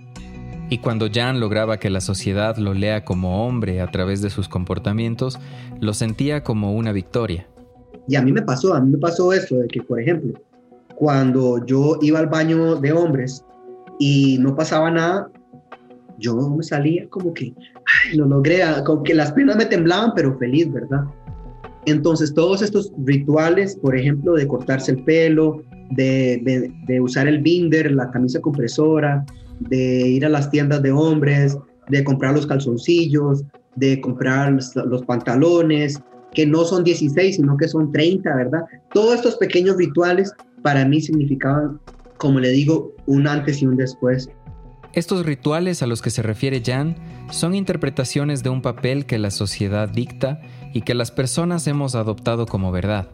Y 0.71 0.79
cuando 0.79 1.09
Jan 1.13 1.41
lograba 1.41 1.79
que 1.79 1.91
la 1.91 2.01
sociedad 2.01 2.57
lo 2.57 2.75
lea 2.75 3.05
como 3.05 3.47
hombre 3.47 3.81
a 3.81 3.91
través 3.91 4.23
de 4.23 4.31
sus 4.31 4.49
comportamientos, 4.49 5.39
lo 5.81 5.95
sentía 5.95 6.45
como 6.45 6.75
una 6.75 6.93
victoria. 6.93 7.49
Y 8.07 8.15
a 8.15 8.23
mí 8.23 8.33
me 8.33 8.43
pasó, 8.43 8.75
a 8.75 8.81
mí 8.81 8.93
me 8.93 8.99
pasó 8.99 9.33
esto, 9.33 9.57
de 9.57 9.67
que, 9.67 9.83
por 9.83 10.01
ejemplo, 10.01 10.41
cuando 11.01 11.65
yo 11.65 11.97
iba 12.03 12.19
al 12.19 12.27
baño 12.27 12.77
de 12.77 12.93
hombres 12.93 13.43
y 13.99 14.37
no 14.39 14.55
pasaba 14.55 14.91
nada, 14.91 15.31
yo 16.19 16.37
me 16.51 16.63
salía 16.63 17.09
como 17.09 17.33
que, 17.33 17.55
ay, 18.05 18.19
lo 18.19 18.27
logré, 18.27 18.61
como 18.85 19.03
que 19.03 19.15
las 19.15 19.33
piernas 19.33 19.57
me 19.57 19.65
temblaban, 19.65 20.13
pero 20.15 20.37
feliz, 20.37 20.71
¿verdad? 20.71 21.05
Entonces, 21.87 22.35
todos 22.35 22.61
estos 22.61 22.93
rituales, 23.07 23.77
por 23.77 23.97
ejemplo, 23.97 24.35
de 24.35 24.47
cortarse 24.47 24.93
el 24.93 25.03
pelo, 25.05 25.63
de, 25.93 26.71
de, 26.87 27.01
usar 27.01 27.27
el 27.27 27.39
binder, 27.39 27.91
la 27.93 28.11
camisa 28.11 28.39
compresora, 28.43 29.25
de 29.59 30.07
ir 30.07 30.27
a 30.27 30.29
las 30.29 30.51
tiendas 30.51 30.83
de 30.83 30.93
hombres, 30.93 31.57
de 31.89 32.05
comprar 32.05 32.35
los 32.35 32.47
calzoncillos, 32.47 33.43
de 33.77 34.03
comprar 34.03 34.53
los, 34.53 34.77
los 34.77 35.03
pantalones, 35.07 35.99
que 36.35 36.45
no 36.45 36.65
son 36.65 36.85
16, 36.85 37.37
sino 37.37 37.57
que 37.57 37.69
son 37.69 37.91
30, 37.91 38.37
¿verdad? 38.37 38.65
Todos 38.93 39.15
estos 39.15 39.37
pequeños 39.37 39.79
rituales 39.79 40.35
para 40.63 40.85
mí 40.85 41.01
significaban, 41.01 41.81
como 42.17 42.41
le 42.41 42.51
digo, 42.51 42.95
un 43.07 43.27
antes 43.27 43.63
y 43.63 43.67
un 43.67 43.77
después. 43.77 44.31
Estos 44.93 45.25
rituales 45.25 45.83
a 45.83 45.87
los 45.87 46.03
que 46.03 46.11
se 46.11 46.23
refiere 46.23 46.63
Jan 46.65 46.97
son 47.31 47.55
interpretaciones 47.55 48.43
de 48.43 48.51
un 48.51 48.61
papel 48.61 49.07
que 49.07 49.19
la 49.19 49.31
sociedad 49.31 49.89
dicta 49.89 50.41
y 50.75 50.83
que 50.83 50.95
las 50.95 51.13
personas 51.13 51.67
hemos 51.69 51.95
adoptado 51.95 52.47
como 52.47 52.73
verdad, 52.73 53.09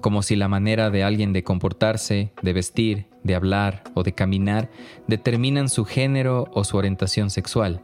como 0.00 0.22
si 0.22 0.36
la 0.36 0.46
manera 0.46 0.90
de 0.90 1.02
alguien 1.02 1.32
de 1.32 1.42
comportarse, 1.42 2.32
de 2.42 2.52
vestir, 2.52 3.06
de 3.24 3.34
hablar 3.34 3.82
o 3.94 4.04
de 4.04 4.12
caminar 4.12 4.70
determinan 5.08 5.68
su 5.68 5.84
género 5.84 6.48
o 6.52 6.62
su 6.62 6.76
orientación 6.76 7.30
sexual. 7.30 7.82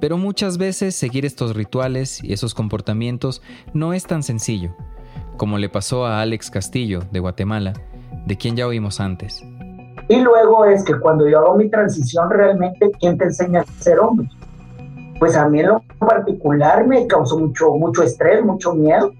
Pero 0.00 0.16
muchas 0.16 0.56
veces 0.56 0.94
seguir 0.94 1.26
estos 1.26 1.54
rituales 1.54 2.24
y 2.24 2.32
esos 2.32 2.54
comportamientos 2.54 3.42
no 3.74 3.92
es 3.92 4.04
tan 4.04 4.22
sencillo, 4.22 4.74
como 5.36 5.58
le 5.58 5.68
pasó 5.68 6.06
a 6.06 6.22
Alex 6.22 6.50
Castillo 6.50 7.00
de 7.12 7.20
Guatemala, 7.20 7.74
de 8.26 8.36
quien 8.36 8.56
ya 8.56 8.66
oímos 8.66 9.00
antes. 9.00 9.44
Y 10.08 10.20
luego 10.20 10.64
es 10.64 10.84
que 10.84 10.98
cuando 10.98 11.28
yo 11.28 11.38
hago 11.38 11.54
mi 11.54 11.68
transición, 11.68 12.30
realmente, 12.30 12.90
¿quién 12.98 13.16
te 13.16 13.26
enseña 13.26 13.60
a 13.60 13.82
ser 13.82 14.00
hombre? 14.00 14.28
Pues 15.18 15.36
a 15.36 15.48
mí 15.48 15.60
en 15.60 15.68
lo 15.68 15.82
particular 15.98 16.86
me 16.86 17.06
causó 17.06 17.38
mucho, 17.38 17.70
mucho 17.74 18.02
estrés, 18.02 18.44
mucho 18.44 18.74
miedo, 18.74 19.12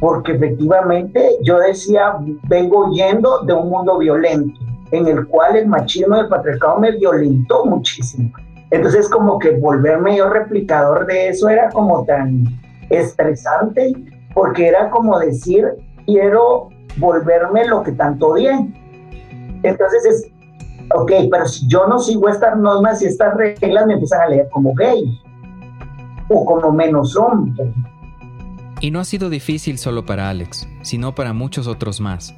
porque 0.00 0.32
efectivamente 0.32 1.36
yo 1.42 1.58
decía, 1.58 2.16
vengo 2.48 2.90
yendo 2.90 3.44
de 3.44 3.52
un 3.54 3.70
mundo 3.70 3.96
violento, 3.98 4.58
en 4.90 5.06
el 5.06 5.26
cual 5.26 5.56
el 5.56 5.68
machismo 5.68 6.16
del 6.16 6.28
patriarcado 6.28 6.80
me 6.80 6.92
violentó 6.92 7.64
muchísimo. 7.64 8.30
Entonces 8.70 9.08
como 9.08 9.38
que 9.38 9.52
volverme 9.52 10.16
yo 10.16 10.28
replicador 10.28 11.06
de 11.06 11.28
eso 11.28 11.48
era 11.48 11.70
como 11.70 12.04
tan 12.04 12.44
estresante, 12.90 13.94
porque 14.34 14.68
era 14.68 14.90
como 14.90 15.18
decir, 15.18 15.66
quiero 16.04 16.68
volverme 16.98 17.66
lo 17.66 17.82
que 17.82 17.92
tanto 17.92 18.34
bien. 18.34 18.74
Entonces 19.62 20.04
es, 20.04 20.30
ok, 20.94 21.12
pero 21.30 21.46
si 21.46 21.66
yo 21.68 21.86
no 21.86 21.98
sigo 21.98 22.28
estas 22.28 22.56
normas 22.58 23.02
y 23.02 23.06
estas 23.06 23.34
reglas, 23.36 23.86
me 23.86 23.94
empiezan 23.94 24.20
a 24.22 24.28
leer 24.28 24.48
como 24.50 24.74
gay 24.74 25.20
o 26.28 26.44
como 26.44 26.72
menos 26.72 27.16
hombre. 27.16 27.72
Y 28.80 28.90
no 28.90 29.00
ha 29.00 29.04
sido 29.04 29.30
difícil 29.30 29.78
solo 29.78 30.04
para 30.04 30.28
Alex, 30.28 30.68
sino 30.82 31.14
para 31.14 31.32
muchos 31.32 31.66
otros 31.66 32.00
más. 32.00 32.34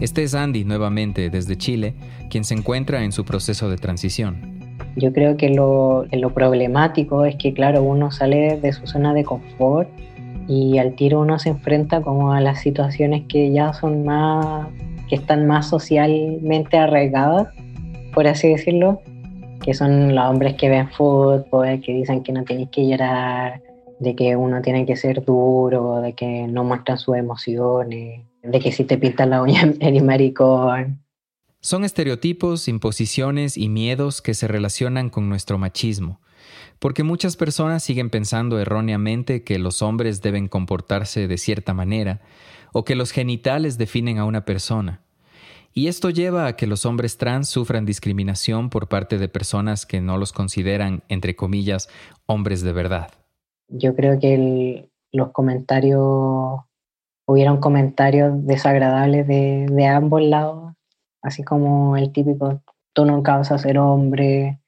Este 0.00 0.22
es 0.22 0.34
Andy, 0.34 0.64
nuevamente 0.64 1.30
desde 1.30 1.56
Chile, 1.56 1.94
quien 2.30 2.44
se 2.44 2.54
encuentra 2.54 3.02
en 3.02 3.12
su 3.12 3.24
proceso 3.24 3.68
de 3.68 3.76
transición. 3.76 4.60
Yo 4.96 5.12
creo 5.12 5.36
que 5.36 5.50
lo, 5.50 6.06
lo 6.12 6.30
problemático 6.32 7.24
es 7.24 7.36
que, 7.36 7.52
claro, 7.52 7.82
uno 7.82 8.10
sale 8.10 8.58
de 8.60 8.72
su 8.72 8.86
zona 8.86 9.12
de 9.12 9.24
confort 9.24 9.88
y 10.50 10.78
al 10.78 10.96
tiro 10.96 11.20
uno 11.20 11.38
se 11.38 11.50
enfrenta 11.50 12.02
como 12.02 12.32
a 12.32 12.40
las 12.40 12.60
situaciones 12.60 13.22
que 13.28 13.52
ya 13.52 13.72
son 13.72 14.04
más, 14.04 14.66
que 15.08 15.14
están 15.14 15.46
más 15.46 15.68
socialmente 15.68 16.76
arraigadas, 16.76 17.54
por 18.12 18.26
así 18.26 18.48
decirlo, 18.48 19.00
que 19.62 19.74
son 19.74 20.12
los 20.12 20.28
hombres 20.28 20.56
que 20.56 20.68
ven 20.68 20.90
fútbol, 20.90 21.80
que 21.80 21.92
dicen 21.92 22.24
que 22.24 22.32
no 22.32 22.42
tienes 22.42 22.68
que 22.70 22.88
llorar, 22.88 23.62
de 24.00 24.16
que 24.16 24.34
uno 24.34 24.60
tiene 24.60 24.84
que 24.86 24.96
ser 24.96 25.24
duro, 25.24 26.00
de 26.00 26.14
que 26.14 26.48
no 26.48 26.64
muestran 26.64 26.98
sus 26.98 27.16
emociones, 27.16 28.26
de 28.42 28.58
que 28.58 28.72
si 28.72 28.82
te 28.82 28.98
pintan 28.98 29.30
la 29.30 29.42
uña 29.42 29.72
eres 29.80 30.02
maricón. 30.02 31.00
Son 31.60 31.84
estereotipos, 31.84 32.66
imposiciones 32.66 33.56
y 33.56 33.68
miedos 33.68 34.20
que 34.20 34.34
se 34.34 34.48
relacionan 34.48 35.10
con 35.10 35.28
nuestro 35.28 35.58
machismo, 35.58 36.20
porque 36.80 37.04
muchas 37.04 37.36
personas 37.36 37.84
siguen 37.84 38.10
pensando 38.10 38.58
erróneamente 38.58 39.44
que 39.44 39.58
los 39.58 39.82
hombres 39.82 40.22
deben 40.22 40.48
comportarse 40.48 41.28
de 41.28 41.38
cierta 41.38 41.72
manera, 41.74 42.20
o 42.72 42.84
que 42.84 42.96
los 42.96 43.12
genitales 43.12 43.78
definen 43.78 44.18
a 44.18 44.24
una 44.24 44.44
persona. 44.44 45.02
Y 45.72 45.86
esto 45.86 46.10
lleva 46.10 46.46
a 46.46 46.56
que 46.56 46.66
los 46.66 46.84
hombres 46.84 47.16
trans 47.16 47.48
sufran 47.48 47.84
discriminación 47.84 48.70
por 48.70 48.88
parte 48.88 49.18
de 49.18 49.28
personas 49.28 49.86
que 49.86 50.00
no 50.00 50.18
los 50.18 50.32
consideran, 50.32 51.04
entre 51.08 51.36
comillas, 51.36 51.88
hombres 52.26 52.62
de 52.62 52.72
verdad. 52.72 53.10
Yo 53.68 53.94
creo 53.94 54.18
que 54.18 54.88
los 55.12 55.30
comentarios, 55.30 56.60
hubieron 57.26 57.58
comentarios 57.58 58.44
desagradables 58.46 59.28
de, 59.28 59.86
ambos 59.86 60.22
lados 60.22 60.74
así 61.22 61.44
como 61.44 61.96
el 61.96 62.12
típico, 62.12 62.62
tú 62.94 63.04
nunca 63.04 63.36
vas 63.36 63.62
ser 63.62 63.78
hombre, 63.78 64.59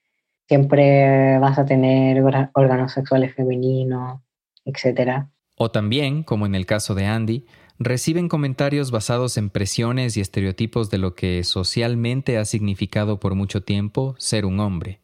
siempre 0.49 1.39
vas 1.39 1.59
a 1.59 1.65
tener 1.65 2.23
órganos 2.55 2.93
sexuales 2.93 3.35
femeninos, 3.35 4.21
etc. 4.65 5.25
O 5.57 5.71
también, 5.71 6.23
como 6.23 6.47
en 6.47 6.55
el 6.55 6.67
caso 6.67 6.95
de 6.95 7.07
Andy, 7.07 7.47
reciben 7.79 8.29
comentarios 8.29 8.91
basados 8.91 9.37
en 9.39 9.51
presiones 9.51 10.17
y 10.17 10.21
estereotipos 10.21 10.91
de 10.91 10.99
lo 10.99 11.15
que 11.15 11.43
socialmente 11.45 12.39
ha 12.39 12.45
significado 12.45 13.19
por 13.19 13.35
mucho 13.35 13.63
tiempo 13.63 14.15
ser 14.19 14.45
un 14.45 14.61
hombre. 14.61 15.01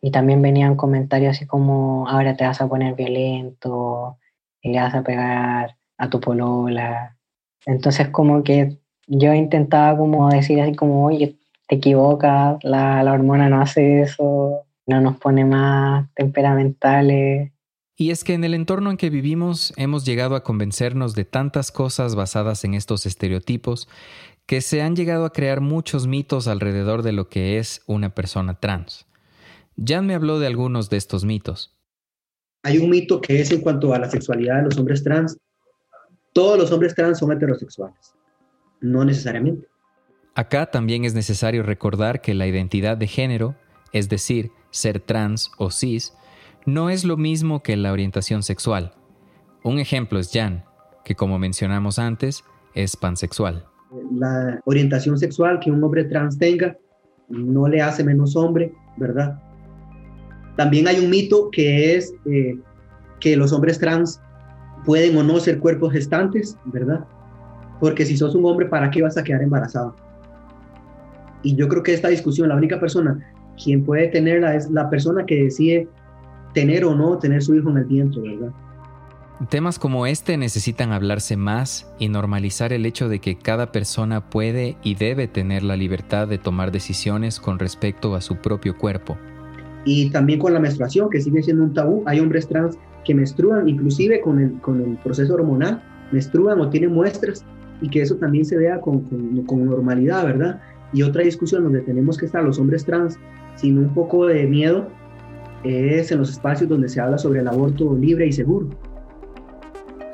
Y 0.00 0.10
también 0.10 0.42
venían 0.42 0.76
comentarios 0.76 1.36
así 1.36 1.46
como, 1.46 2.08
ahora 2.08 2.36
te 2.36 2.44
vas 2.44 2.60
a 2.60 2.68
poner 2.68 2.94
violento, 2.94 4.18
y 4.64 4.70
le 4.70 4.80
vas 4.80 4.94
a 4.94 5.02
pegar 5.02 5.76
a 5.98 6.10
tu 6.10 6.20
polola. 6.20 7.16
Entonces 7.66 8.08
como 8.08 8.42
que 8.42 8.78
yo 9.06 9.32
intentaba 9.34 9.96
como 9.96 10.28
decir 10.30 10.60
así 10.60 10.74
como, 10.74 11.04
oye, 11.04 11.36
te 11.68 11.76
equivocas, 11.76 12.58
la, 12.64 13.02
la 13.02 13.12
hormona 13.12 13.48
no 13.48 13.60
hace 13.60 14.00
eso, 14.00 14.64
no 14.86 15.00
nos 15.00 15.16
pone 15.18 15.44
más 15.44 16.08
temperamentales. 16.14 17.52
Y 17.96 18.10
es 18.10 18.24
que 18.24 18.34
en 18.34 18.44
el 18.44 18.54
entorno 18.54 18.90
en 18.90 18.96
que 18.96 19.10
vivimos 19.10 19.72
hemos 19.76 20.04
llegado 20.04 20.34
a 20.34 20.42
convencernos 20.42 21.14
de 21.14 21.24
tantas 21.24 21.70
cosas 21.70 22.14
basadas 22.14 22.64
en 22.64 22.74
estos 22.74 23.06
estereotipos 23.06 23.88
que 24.46 24.60
se 24.60 24.82
han 24.82 24.96
llegado 24.96 25.24
a 25.24 25.32
crear 25.32 25.60
muchos 25.60 26.06
mitos 26.06 26.48
alrededor 26.48 27.02
de 27.02 27.12
lo 27.12 27.28
que 27.28 27.58
es 27.58 27.82
una 27.86 28.14
persona 28.14 28.60
trans. 28.60 29.06
Jan 29.82 30.06
me 30.06 30.14
habló 30.14 30.38
de 30.38 30.46
algunos 30.46 30.90
de 30.90 30.96
estos 30.96 31.24
mitos. 31.24 31.76
Hay 32.62 32.78
un 32.78 32.90
mito 32.90 33.20
que 33.20 33.40
es 33.40 33.50
en 33.52 33.60
cuanto 33.60 33.94
a 33.94 33.98
la 33.98 34.10
sexualidad 34.10 34.56
de 34.56 34.62
los 34.64 34.78
hombres 34.78 35.02
trans. 35.02 35.38
Todos 36.32 36.58
los 36.58 36.72
hombres 36.72 36.94
trans 36.94 37.18
son 37.18 37.32
heterosexuales 37.32 38.14
no 38.84 39.04
necesariamente. 39.04 39.66
Acá 40.34 40.70
también 40.70 41.04
es 41.04 41.14
necesario 41.14 41.62
recordar 41.62 42.20
que 42.20 42.34
la 42.34 42.46
identidad 42.46 42.96
de 42.96 43.06
género, 43.06 43.56
es 43.92 44.08
decir, 44.08 44.50
ser 44.74 45.00
trans 45.00 45.52
o 45.56 45.70
cis, 45.70 46.12
no 46.66 46.90
es 46.90 47.04
lo 47.04 47.16
mismo 47.16 47.62
que 47.62 47.76
la 47.76 47.92
orientación 47.92 48.42
sexual. 48.42 48.92
Un 49.62 49.78
ejemplo 49.78 50.18
es 50.18 50.30
Jan, 50.32 50.64
que 51.04 51.14
como 51.14 51.38
mencionamos 51.38 51.98
antes, 51.98 52.44
es 52.74 52.96
pansexual. 52.96 53.64
La 54.12 54.60
orientación 54.64 55.16
sexual 55.18 55.60
que 55.60 55.70
un 55.70 55.82
hombre 55.82 56.04
trans 56.04 56.38
tenga 56.38 56.76
no 57.28 57.68
le 57.68 57.80
hace 57.80 58.02
menos 58.02 58.34
hombre, 58.36 58.72
¿verdad? 58.96 59.40
También 60.56 60.88
hay 60.88 60.98
un 60.98 61.10
mito 61.10 61.50
que 61.50 61.94
es 61.94 62.12
eh, 62.26 62.58
que 63.20 63.36
los 63.36 63.52
hombres 63.52 63.78
trans 63.78 64.20
pueden 64.84 65.16
o 65.16 65.22
no 65.22 65.38
ser 65.38 65.60
cuerpos 65.60 65.92
gestantes, 65.92 66.58
¿verdad? 66.66 67.04
Porque 67.80 68.04
si 68.04 68.16
sos 68.16 68.34
un 68.34 68.44
hombre, 68.44 68.66
¿para 68.66 68.90
qué 68.90 69.02
vas 69.02 69.16
a 69.16 69.22
quedar 69.22 69.42
embarazado? 69.42 69.94
Y 71.42 71.54
yo 71.54 71.68
creo 71.68 71.82
que 71.82 71.94
esta 71.94 72.08
discusión, 72.08 72.48
la 72.48 72.56
única 72.56 72.80
persona 72.80 73.33
quien 73.62 73.84
puede 73.84 74.08
tenerla 74.08 74.54
es 74.54 74.70
la 74.70 74.90
persona 74.90 75.24
que 75.26 75.44
decide 75.44 75.88
tener 76.52 76.84
o 76.84 76.94
no 76.94 77.18
tener 77.18 77.42
su 77.42 77.54
hijo 77.54 77.70
en 77.70 77.78
el 77.78 77.84
vientre, 77.84 78.22
¿verdad? 78.22 78.52
Temas 79.50 79.80
como 79.80 80.06
este 80.06 80.36
necesitan 80.36 80.92
hablarse 80.92 81.36
más 81.36 81.92
y 81.98 82.08
normalizar 82.08 82.72
el 82.72 82.86
hecho 82.86 83.08
de 83.08 83.18
que 83.18 83.36
cada 83.36 83.72
persona 83.72 84.30
puede 84.30 84.76
y 84.84 84.94
debe 84.94 85.26
tener 85.26 85.64
la 85.64 85.76
libertad 85.76 86.28
de 86.28 86.38
tomar 86.38 86.70
decisiones 86.70 87.40
con 87.40 87.58
respecto 87.58 88.14
a 88.14 88.20
su 88.20 88.36
propio 88.36 88.78
cuerpo. 88.78 89.18
Y 89.84 90.10
también 90.10 90.38
con 90.38 90.54
la 90.54 90.60
menstruación, 90.60 91.10
que 91.10 91.20
sigue 91.20 91.42
siendo 91.42 91.64
un 91.64 91.74
tabú. 91.74 92.04
Hay 92.06 92.20
hombres 92.20 92.48
trans 92.48 92.78
que 93.04 93.14
menstruan, 93.14 93.68
inclusive 93.68 94.20
con 94.20 94.40
el, 94.40 94.52
con 94.60 94.80
el 94.80 94.96
proceso 94.98 95.34
hormonal, 95.34 95.82
menstruan 96.12 96.60
o 96.60 96.70
tienen 96.70 96.92
muestras 96.92 97.44
y 97.80 97.88
que 97.88 98.02
eso 98.02 98.16
también 98.16 98.44
se 98.44 98.56
vea 98.56 98.80
con, 98.80 99.00
con, 99.44 99.66
normalidad, 99.66 100.24
¿verdad? 100.24 100.60
Y 100.92 101.02
otra 101.02 101.22
discusión 101.22 101.64
donde 101.64 101.80
tenemos 101.80 102.16
que 102.16 102.26
estar 102.26 102.42
los 102.42 102.58
hombres 102.58 102.84
trans 102.84 103.18
sin 103.56 103.78
un 103.78 103.94
poco 103.94 104.26
de 104.26 104.46
miedo 104.46 104.88
es 105.64 106.12
en 106.12 106.18
los 106.18 106.30
espacios 106.30 106.68
donde 106.68 106.88
se 106.88 107.00
habla 107.00 107.18
sobre 107.18 107.40
el 107.40 107.48
aborto 107.48 107.96
libre 107.96 108.26
y 108.26 108.32
seguro. 108.32 108.68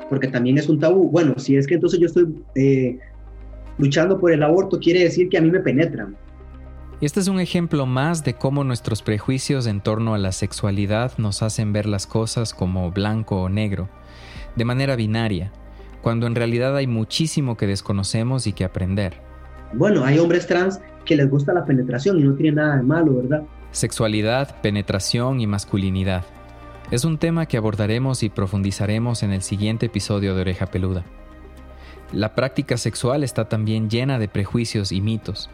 Porque 0.09 0.27
también 0.27 0.57
es 0.57 0.69
un 0.69 0.79
tabú. 0.79 1.09
Bueno, 1.09 1.35
si 1.37 1.55
es 1.55 1.67
que 1.67 1.75
entonces 1.75 1.99
yo 1.99 2.07
estoy 2.07 2.33
eh, 2.55 2.99
luchando 3.77 4.19
por 4.19 4.31
el 4.31 4.43
aborto, 4.43 4.79
quiere 4.79 5.03
decir 5.03 5.29
que 5.29 5.37
a 5.37 5.41
mí 5.41 5.51
me 5.51 5.59
penetran. 5.59 6.15
Este 7.01 7.19
es 7.19 7.27
un 7.27 7.39
ejemplo 7.39 7.85
más 7.85 8.23
de 8.23 8.35
cómo 8.35 8.63
nuestros 8.63 9.01
prejuicios 9.01 9.65
en 9.65 9.81
torno 9.81 10.13
a 10.13 10.19
la 10.19 10.31
sexualidad 10.31 11.17
nos 11.17 11.41
hacen 11.41 11.73
ver 11.73 11.87
las 11.87 12.05
cosas 12.05 12.53
como 12.53 12.91
blanco 12.91 13.41
o 13.41 13.49
negro, 13.49 13.89
de 14.55 14.65
manera 14.65 14.95
binaria, 14.95 15.51
cuando 16.03 16.27
en 16.27 16.35
realidad 16.35 16.75
hay 16.75 16.85
muchísimo 16.85 17.57
que 17.57 17.65
desconocemos 17.65 18.45
y 18.45 18.53
que 18.53 18.65
aprender. 18.65 19.30
Bueno, 19.73 20.03
hay 20.03 20.19
hombres 20.19 20.47
trans 20.47 20.81
que 21.05 21.15
les 21.15 21.29
gusta 21.29 21.53
la 21.53 21.65
penetración 21.65 22.19
y 22.19 22.23
no 22.23 22.33
tiene 22.33 22.57
nada 22.57 22.77
de 22.77 22.83
malo, 22.83 23.15
¿verdad? 23.15 23.43
Sexualidad, 23.71 24.59
penetración 24.61 25.39
y 25.39 25.47
masculinidad. 25.47 26.23
Es 26.91 27.05
un 27.05 27.17
tema 27.17 27.45
que 27.45 27.55
abordaremos 27.55 28.21
y 28.21 28.29
profundizaremos 28.29 29.23
en 29.23 29.31
el 29.31 29.41
siguiente 29.41 29.85
episodio 29.85 30.35
de 30.35 30.41
Oreja 30.41 30.65
Peluda. 30.65 31.05
La 32.11 32.35
práctica 32.35 32.75
sexual 32.75 33.23
está 33.23 33.47
también 33.47 33.89
llena 33.89 34.19
de 34.19 34.27
prejuicios 34.27 34.91
y 34.91 34.99
mitos, 34.99 35.49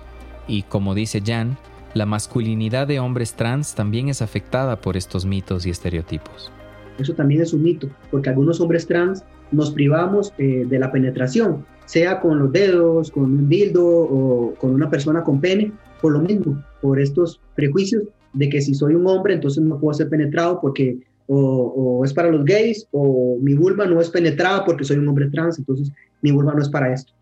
y 0.47 0.63
como 0.63 0.95
dice 0.95 1.21
Jan, 1.23 1.57
la 1.93 2.07
masculinidad 2.07 2.87
de 2.87 2.99
hombres 2.99 3.33
trans 3.35 3.75
también 3.75 4.09
es 4.09 4.23
afectada 4.23 4.81
por 4.81 4.97
estos 4.97 5.25
mitos 5.25 5.67
y 5.67 5.69
estereotipos. 5.69 6.51
Eso 6.97 7.13
también 7.13 7.41
es 7.41 7.53
un 7.53 7.61
mito, 7.61 7.87
porque 8.09 8.29
algunos 8.29 8.59
hombres 8.59 8.87
trans 8.87 9.23
nos 9.51 9.71
privamos 9.71 10.33
eh, 10.39 10.65
de 10.67 10.79
la 10.79 10.91
penetración, 10.91 11.63
sea 11.87 12.19
con 12.19 12.37
los 12.37 12.51
dedos, 12.51 13.09
con 13.11 13.23
un 13.23 13.49
dildo 13.49 13.87
o 13.87 14.53
con 14.59 14.73
una 14.73 14.89
persona 14.89 15.23
con 15.23 15.39
pene, 15.39 15.71
por 16.01 16.11
lo 16.11 16.19
mismo, 16.19 16.61
por 16.81 16.99
estos 16.99 17.39
prejuicios 17.55 18.03
de 18.33 18.49
que 18.49 18.61
si 18.61 18.75
soy 18.75 18.93
un 18.93 19.07
hombre, 19.07 19.33
entonces 19.33 19.63
no 19.63 19.79
puedo 19.79 19.93
ser 19.93 20.09
penetrado 20.09 20.59
porque 20.61 20.99
o, 21.27 22.03
es 22.05 22.13
para 22.13 22.29
los 22.29 22.45
gays, 22.45 22.87
o 22.91 23.37
mi 23.41 23.53
vulva 23.53 23.85
no 23.85 23.99
es 23.99 24.09
penetrada 24.09 24.63
porque 24.65 24.83
soy 24.83 24.97
un 24.97 25.07
hombre 25.07 25.29
trans, 25.29 25.57
entonces 25.59 25.91
mi 26.21 26.31
vulva 26.31 26.53
no 26.53 26.61
es 26.61 26.69
para 26.69 26.93
esto. 26.93 27.13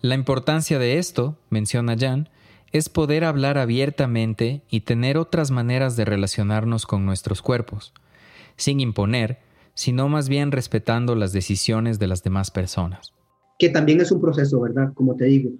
La 0.00 0.14
importancia 0.14 0.78
de 0.78 0.98
esto, 0.98 1.36
menciona 1.50 1.96
Jan, 1.98 2.28
es 2.72 2.88
poder 2.88 3.24
hablar 3.24 3.58
abiertamente 3.58 4.62
y 4.70 4.80
tener 4.80 5.18
otras 5.18 5.50
maneras 5.50 5.96
de 5.96 6.04
relacionarnos 6.04 6.86
con 6.86 7.04
nuestros 7.04 7.42
cuerpos, 7.42 7.92
sin 8.56 8.80
imponer, 8.80 9.38
sino 9.74 10.08
más 10.08 10.28
bien 10.28 10.52
respetando 10.52 11.14
las 11.14 11.32
decisiones 11.32 11.98
de 11.98 12.06
las 12.06 12.22
demás 12.22 12.50
personas. 12.50 13.12
Que 13.60 13.68
también 13.68 14.00
es 14.00 14.10
un 14.10 14.20
proceso, 14.20 14.60
¿verdad? 14.60 14.92
Como 14.94 15.14
te 15.14 15.26
digo, 15.26 15.52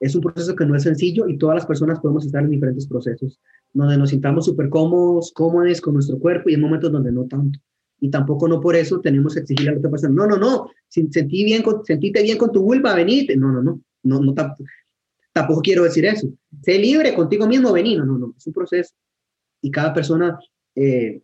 es 0.00 0.14
un 0.14 0.20
proceso 0.20 0.54
que 0.54 0.64
no 0.64 0.76
es 0.76 0.84
sencillo 0.84 1.26
y 1.28 1.36
todas 1.36 1.56
las 1.56 1.66
personas 1.66 1.98
podemos 1.98 2.24
estar 2.24 2.44
en 2.44 2.50
diferentes 2.50 2.86
procesos, 2.86 3.40
donde 3.72 3.96
nos 3.96 4.10
sintamos 4.10 4.44
súper 4.44 4.68
cómodos, 4.68 5.32
cómodos 5.32 5.80
con 5.80 5.94
nuestro 5.94 6.18
cuerpo 6.18 6.50
y 6.50 6.54
en 6.54 6.60
momentos 6.60 6.92
donde 6.92 7.10
no 7.10 7.24
tanto. 7.24 7.58
Y 8.00 8.10
tampoco 8.10 8.46
no 8.46 8.60
por 8.60 8.76
eso 8.76 9.00
tenemos 9.00 9.34
que 9.34 9.40
exigirle 9.40 9.70
a 9.70 9.72
la 9.72 9.78
otra 9.78 9.90
persona, 9.90 10.14
no, 10.14 10.26
no, 10.26 10.36
no, 10.36 10.70
sentí 10.88 11.42
bien 11.44 11.62
con, 11.62 11.84
sentite 11.84 12.22
bien 12.22 12.38
con 12.38 12.52
tu 12.52 12.62
vulva, 12.62 12.94
venite. 12.94 13.36
No, 13.36 13.50
no, 13.50 13.62
no, 13.62 13.80
no, 14.04 14.20
no 14.20 14.34
tampoco, 15.32 15.60
quiero 15.62 15.82
decir 15.82 16.04
eso. 16.04 16.28
Sé 16.62 16.78
libre 16.78 17.14
contigo 17.14 17.48
mismo, 17.48 17.72
vení. 17.72 17.96
No, 17.96 18.04
no, 18.04 18.18
no, 18.18 18.34
es 18.36 18.46
un 18.46 18.52
proceso. 18.52 18.94
Y 19.62 19.70
cada 19.70 19.92
persona 19.92 20.38
eh, 20.76 21.20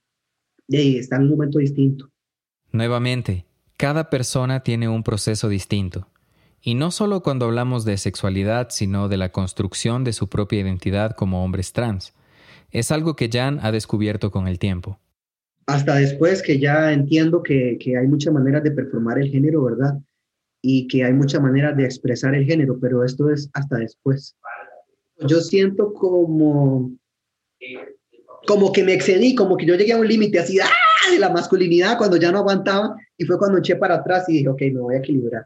está 0.69 1.17
en 1.17 1.23
un 1.23 1.31
momento 1.31 1.59
distinto. 1.59 2.11
Nuevamente, 2.73 3.47
Cada 3.77 4.09
persona 4.09 4.61
tiene 4.61 4.89
un 4.89 5.03
proceso 5.03 5.49
distinto. 5.49 6.09
Y 6.67 6.77
no 6.77 6.91
solo 6.91 7.23
cuando 7.23 7.45
hablamos 7.45 7.85
de 7.85 7.99
sexualidad, 7.99 8.69
sino 8.71 9.11
de 9.11 9.19
la 9.19 9.31
construcción 9.31 10.03
de 10.03 10.15
su 10.15 10.31
propia 10.31 10.61
identidad 10.61 11.15
como 11.15 11.45
hombres 11.45 11.75
trans. 11.75 12.15
Es 12.71 12.91
algo 12.91 13.17
que 13.17 13.29
Jan 13.31 13.61
ha 13.63 13.71
descubierto 13.71 14.31
con 14.31 14.49
el 14.49 14.59
tiempo. 14.59 14.99
Hasta 15.67 15.97
después 15.97 16.41
que 16.41 16.59
ya 16.59 16.91
entiendo 16.91 17.43
que, 17.43 17.77
que 17.79 17.99
hay 17.99 18.07
muchas 18.07 18.33
maneras 18.33 18.63
de 18.63 18.71
performar 18.71 19.19
el 19.19 19.29
género, 19.29 19.63
¿verdad? 19.65 19.99
Y 20.63 20.89
que 20.89 21.05
hay 21.05 21.13
muchas 21.13 21.43
maneras 21.43 21.77
de 21.77 21.85
expresar 21.85 22.35
el 22.35 22.47
género, 22.47 22.79
pero 22.81 23.05
esto 23.05 23.29
es 23.29 23.51
hasta 23.53 23.77
después. 23.77 24.35
Yo 25.19 25.43
siento 25.43 25.93
como, 25.93 26.93
como 28.47 28.73
que 28.73 28.85
me 28.85 28.95
excedí, 28.95 29.35
como 29.35 29.59
que 29.59 29.67
yo 29.67 29.75
llegué 29.75 29.93
a 29.93 29.99
un 29.99 30.09
límite 30.09 30.39
así 30.39 30.59
¡ah! 30.61 31.11
de 31.13 31.19
la 31.19 31.29
masculinidad 31.29 31.99
cuando 31.99 32.17
ya 32.17 32.33
no 32.33 32.39
aguantaba 32.39 32.97
y 33.19 33.27
fue 33.27 33.37
cuando 33.37 33.59
eché 33.59 33.77
para 33.77 33.97
atrás 33.97 34.27
y 34.31 34.39
dije, 34.39 34.49
ok, 34.49 34.63
me 34.73 34.81
voy 34.81 34.95
a 34.95 34.99
equilibrar. 35.01 35.45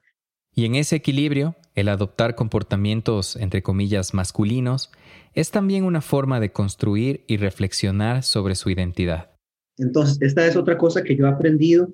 Y 0.59 0.65
en 0.65 0.75
ese 0.75 0.97
equilibrio, 0.97 1.55
el 1.77 1.89
adoptar 1.89 2.35
comportamientos, 2.35 3.37
entre 3.37 3.63
comillas, 3.63 4.13
masculinos, 4.13 4.91
es 5.33 5.53
también 5.53 5.85
una 5.85 6.01
forma 6.01 6.41
de 6.41 6.51
construir 6.51 7.23
y 7.29 7.37
reflexionar 7.37 8.25
sobre 8.25 8.57
su 8.57 8.69
identidad. 8.69 9.31
Entonces, 9.77 10.19
esta 10.21 10.45
es 10.45 10.57
otra 10.57 10.77
cosa 10.77 11.05
que 11.05 11.15
yo 11.15 11.27
he 11.27 11.29
aprendido 11.29 11.89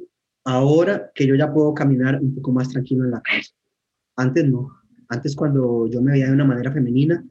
ahora 0.45 1.13
que 1.15 1.27
yo 1.27 1.35
ya 1.35 1.53
puedo 1.53 1.75
caminar 1.75 2.19
un 2.23 2.37
poco 2.37 2.53
más 2.53 2.71
tranquilo 2.71 3.05
en 3.05 3.11
la 3.11 3.21
casa. 3.21 3.53
Antes 4.17 4.49
no. 4.49 4.71
Antes 5.11 5.37
cuando 5.37 5.87
yo 5.87 6.01
me 6.01 6.13
veía 6.13 6.29
de 6.29 6.33
una 6.33 6.47
manera 6.47 6.73
femenina, 6.73 7.23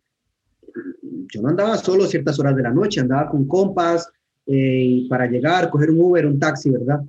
yo 1.33 1.41
no 1.41 1.49
andaba 1.49 1.77
solo 1.77 2.05
ciertas 2.05 2.37
horas 2.37 2.55
de 2.55 2.61
la 2.61 2.69
noche, 2.69 3.01
andaba 3.01 3.31
con 3.31 3.47
compas 3.47 4.07
eh, 4.45 5.07
para 5.09 5.25
llegar, 5.25 5.71
coger 5.71 5.89
un 5.89 5.99
Uber, 5.99 6.27
un 6.27 6.37
taxi, 6.37 6.69
¿verdad? 6.69 7.01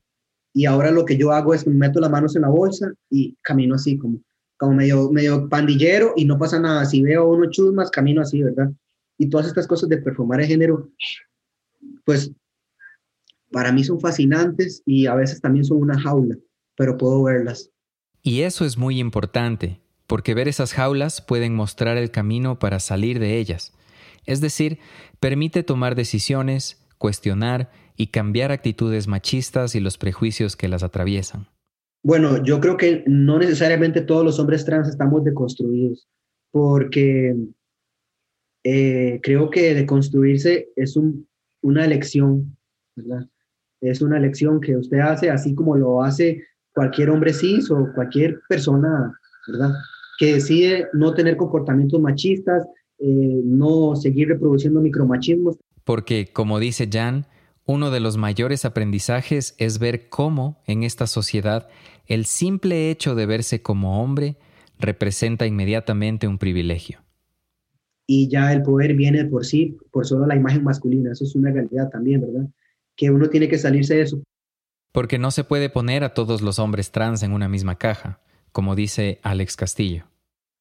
Y 0.55 0.67
ahora 0.67 0.93
lo 0.93 1.05
que 1.05 1.19
yo 1.19 1.33
hago 1.33 1.53
es 1.53 1.67
me 1.67 1.75
meto 1.75 2.01
las 2.01 2.11
manos 2.11 2.37
en 2.37 2.43
la 2.43 2.49
bolsa 2.49 2.93
y 3.11 3.37
camino 3.43 3.75
así 3.75 3.99
como, 3.99 4.21
como 4.57 4.75
medio, 4.75 5.11
medio 5.11 5.49
pandillero 5.49 6.13
y 6.17 6.25
no 6.25 6.39
pasa 6.39 6.61
nada. 6.61 6.85
Si 6.87 7.03
veo 7.03 7.29
uno 7.29 7.51
chusmas, 7.51 7.91
camino 7.91 8.23
así, 8.23 8.41
¿verdad? 8.43 8.71
Y 9.19 9.29
todas 9.29 9.49
estas 9.49 9.67
cosas 9.67 9.89
de 9.89 9.99
perfumar 9.99 10.41
el 10.41 10.47
género, 10.47 10.89
pues 12.05 12.33
para 13.51 13.73
mí 13.73 13.83
son 13.83 14.01
fascinantes 14.01 14.83
y 14.87 15.07
a 15.07 15.15
veces 15.15 15.41
también 15.41 15.65
son 15.65 15.79
una 15.79 15.99
jaula, 16.01 16.37
pero 16.77 16.97
puedo 16.97 17.23
verlas. 17.25 17.71
Y 18.23 18.43
eso 18.43 18.65
es 18.65 18.79
muy 18.79 19.01
importante, 19.01 19.81
porque 20.07 20.35
ver 20.35 20.49
esas 20.49 20.73
jaulas 20.73 21.21
pueden 21.21 21.55
mostrar 21.55 21.97
el 21.97 22.11
camino 22.11 22.59
para 22.59 22.79
salir 22.79 23.19
de 23.19 23.39
ellas. 23.39 23.73
Es 24.25 24.41
decir, 24.41 24.79
permite 25.21 25.63
tomar 25.63 25.95
decisiones, 25.95 26.85
cuestionar 26.99 27.71
y 27.97 28.09
cambiar 28.09 28.53
actitudes 28.53 29.07
machistas 29.07 29.75
y 29.75 29.81
los 29.81 29.99
prejuicios 29.99 30.57
que 30.57 30.69
las 30.69 30.83
atraviesan. 30.83 31.47
Bueno, 32.03 32.43
yo 32.43 32.61
creo 32.61 32.77
que 32.77 33.03
no 33.07 33.39
necesariamente 33.39 34.03
todos 34.03 34.25
los 34.25 34.39
hombres 34.39 34.65
trans 34.65 34.89
estamos 34.89 35.25
deconstruidos, 35.25 36.07
porque 36.51 37.35
eh, 38.65 39.21
creo 39.23 39.51
que 39.51 39.75
deconstruirse 39.75 40.69
es 40.77 40.99
una 41.63 41.85
elección, 41.85 42.57
¿verdad? 42.97 43.27
Es 43.81 44.03
una 44.03 44.19
elección 44.19 44.61
que 44.61 44.77
usted 44.77 44.99
hace 44.99 45.31
así 45.31 45.55
como 45.55 45.77
lo 45.77 46.03
hace 46.03 46.43
cualquier 46.75 47.11
hombre 47.11 47.33
cis 47.33 47.71
o 47.71 47.89
cualquier 47.95 48.41
persona, 48.49 49.19
¿verdad? 49.47 49.71
Que 50.19 50.35
decide 50.35 50.89
no 50.93 51.15
tener 51.15 51.37
comportamientos 51.37 52.01
machistas, 52.01 52.67
eh, 52.99 53.41
no 53.45 53.97
seguir 53.97 54.29
reproduciendo 54.29 54.81
micromachismos. 54.81 55.57
Porque, 55.85 56.31
como 56.33 56.59
dice 56.59 56.89
Jan, 56.91 57.27
uno 57.67 57.91
de 57.91 58.01
los 58.01 58.17
mayores 58.17 58.65
aprendizajes 58.65 59.55
es 59.59 59.79
ver 59.79 60.09
cómo, 60.09 60.63
en 60.67 60.83
esta 60.83 61.07
sociedad, 61.07 61.69
el 62.07 62.27
simple 62.27 62.91
hecho 62.91 63.15
de 63.15 63.27
verse 63.27 63.63
como 63.63 64.03
hombre 64.03 64.37
representa 64.79 65.47
inmediatamente 65.47 66.29
un 66.29 66.39
privilegio. 66.39 67.01
Y 68.07 68.29
ya 68.29 68.53
el 68.53 68.63
poder 68.63 68.95
viene 68.95 69.25
por 69.25 69.47
sí, 69.47 69.79
por 69.91 70.07
solo 70.07 70.27
la 70.27 70.37
imagen 70.37 70.63
masculina. 70.63 71.13
Eso 71.13 71.25
es 71.25 71.35
una 71.35 71.51
realidad 71.51 71.89
también, 71.89 72.21
¿verdad? 72.21 72.49
Que 72.97 73.11
uno 73.11 73.31
tiene 73.31 73.49
que 73.49 73.57
salirse 73.57 73.95
de 73.95 74.03
eso. 74.03 74.23
Porque 74.93 75.19
no 75.19 75.31
se 75.31 75.43
puede 75.43 75.71
poner 75.71 76.05
a 76.05 76.13
todos 76.13 76.43
los 76.43 76.59
hombres 76.59 76.93
trans 76.93 77.23
en 77.23 77.33
una 77.33 77.49
misma 77.49 77.79
caja, 77.79 78.21
como 78.53 78.75
dice 78.75 79.21
Alex 79.23 79.57
Castillo. 79.57 80.05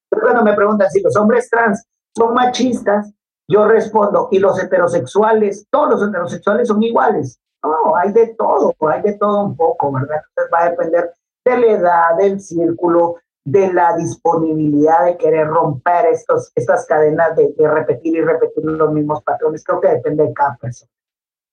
Cuando 0.10 0.44
me 0.44 0.54
preguntan 0.54 0.89
si 0.89 1.02
los 1.02 1.16
hombres 1.18 1.50
trans 1.50 1.84
son 2.16 2.34
machistas, 2.34 3.13
yo 3.47 3.67
respondo, 3.67 4.29
¿y 4.32 4.39
los 4.39 4.62
heterosexuales? 4.62 5.67
Todos 5.69 5.91
los 5.91 6.10
heterosexuales 6.10 6.67
son 6.67 6.82
iguales. 6.82 7.39
No, 7.63 7.95
hay 7.95 8.12
de 8.12 8.36
todo, 8.38 8.75
hay 8.89 9.01
de 9.01 9.13
todo 9.13 9.45
un 9.45 9.56
poco, 9.56 9.91
¿verdad? 9.91 10.21
Entonces 10.29 10.51
va 10.53 10.63
a 10.63 10.69
depender 10.69 11.12
de 11.45 11.58
la 11.58 11.67
edad, 11.67 12.17
del 12.17 12.39
círculo, 12.41 13.17
de 13.45 13.73
la 13.73 13.95
disponibilidad 13.95 15.06
de 15.06 15.17
querer 15.17 15.47
romper 15.47 16.06
estos, 16.08 16.51
estas 16.56 16.86
cadenas 16.86 17.36
de, 17.36 17.53
de 17.58 17.67
repetir 17.67 18.15
y 18.15 18.21
repetir 18.21 18.63
los 18.63 18.91
mismos 18.91 19.21
patrones. 19.23 19.63
Creo 19.63 19.82
que 19.82 19.89
depende 19.89 20.23
de 20.23 20.34
cada 20.34 20.58
persona. 20.58 20.91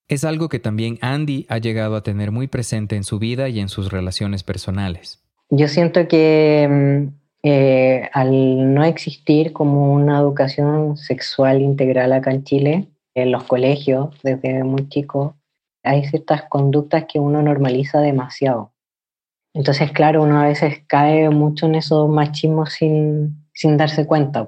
Es 0.09 0.25
algo 0.25 0.49
que 0.49 0.59
también 0.59 0.99
Andy 1.03 1.47
ha 1.49 1.59
llegado 1.59 1.95
a 1.95 2.03
tener 2.03 2.33
muy 2.33 2.49
presente 2.49 2.97
en 2.97 3.05
su 3.05 3.21
vida 3.21 3.49
y 3.49 3.61
en 3.61 3.69
sus 3.69 3.93
relaciones 3.93 4.43
personales. 4.43 5.23
Yo 5.51 5.69
siento 5.69 6.09
que 6.09 6.67
mm, 6.69 7.20
eh, 7.43 8.09
al 8.13 8.75
no 8.75 8.85
existir 8.85 9.53
como 9.53 9.93
una 9.93 10.19
educación 10.19 10.97
sexual 10.97 11.63
integral 11.63 12.13
acá 12.13 12.31
en 12.33 12.45
Chile, 12.45 12.89
en 13.15 13.33
los 13.33 13.45
colegios, 13.45 14.11
desde 14.23 14.63
muy 14.65 14.89
chico, 14.89 15.37
hay 15.83 16.05
ciertas 16.05 16.43
conductas 16.49 17.07
que 17.11 17.19
uno 17.19 17.43
normaliza 17.43 18.01
demasiado. 18.01 18.73
Entonces, 19.55 19.91
claro, 19.93 20.23
uno 20.23 20.41
a 20.41 20.47
veces 20.47 20.83
cae 20.87 21.31
mucho 21.31 21.67
en 21.67 21.77
esos 21.77 22.09
machismos 22.09 22.73
sin, 22.73 23.47
sin 23.53 23.77
darse 23.77 24.07
cuenta. 24.07 24.47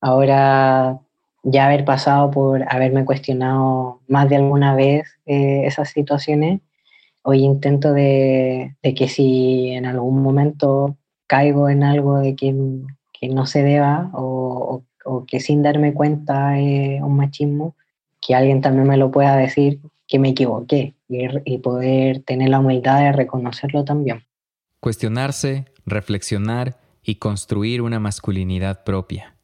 Ahora, 0.00 1.00
ya 1.42 1.66
haber 1.66 1.84
pasado 1.84 2.30
por 2.30 2.64
haberme 2.72 3.04
cuestionado 3.04 4.00
más 4.06 4.28
de 4.28 4.36
alguna 4.36 4.74
vez 4.74 5.08
eh, 5.26 5.62
esas 5.66 5.88
situaciones, 5.90 6.60
hoy 7.22 7.42
intento 7.42 7.92
de, 7.92 8.76
de 8.82 8.94
que 8.94 9.08
si 9.08 9.70
en 9.70 9.86
algún 9.86 10.22
momento 10.22 10.96
caigo 11.26 11.68
en 11.68 11.82
algo 11.82 12.18
de 12.18 12.36
que, 12.36 12.54
que 13.12 13.28
no 13.28 13.46
se 13.46 13.62
deba 13.62 14.10
o, 14.12 14.82
o, 15.04 15.24
que 15.26 15.40
sin 15.40 15.62
darme 15.62 15.94
cuenta 15.94 16.58
es 16.58 17.00
un 17.02 17.16
machismo, 17.16 17.74
que 18.20 18.34
alguien 18.34 18.60
también 18.60 18.86
me 18.88 18.96
lo 18.96 19.10
pueda 19.10 19.36
decir 19.36 19.80
que 20.06 20.18
me 20.18 20.30
equivoqué 20.30 20.94
y, 21.08 21.26
y 21.44 21.58
poder 21.58 22.22
tener 22.22 22.50
la 22.50 22.60
humildad 22.60 23.00
de 23.00 23.12
reconocerlo 23.12 23.84
también. 23.84 24.24
Cuestionarse, 24.80 25.66
reflexionar 25.86 26.78
y 27.02 27.16
construir 27.16 27.82
una 27.82 28.00
masculinidad 28.00 28.84
propia. 28.84 29.34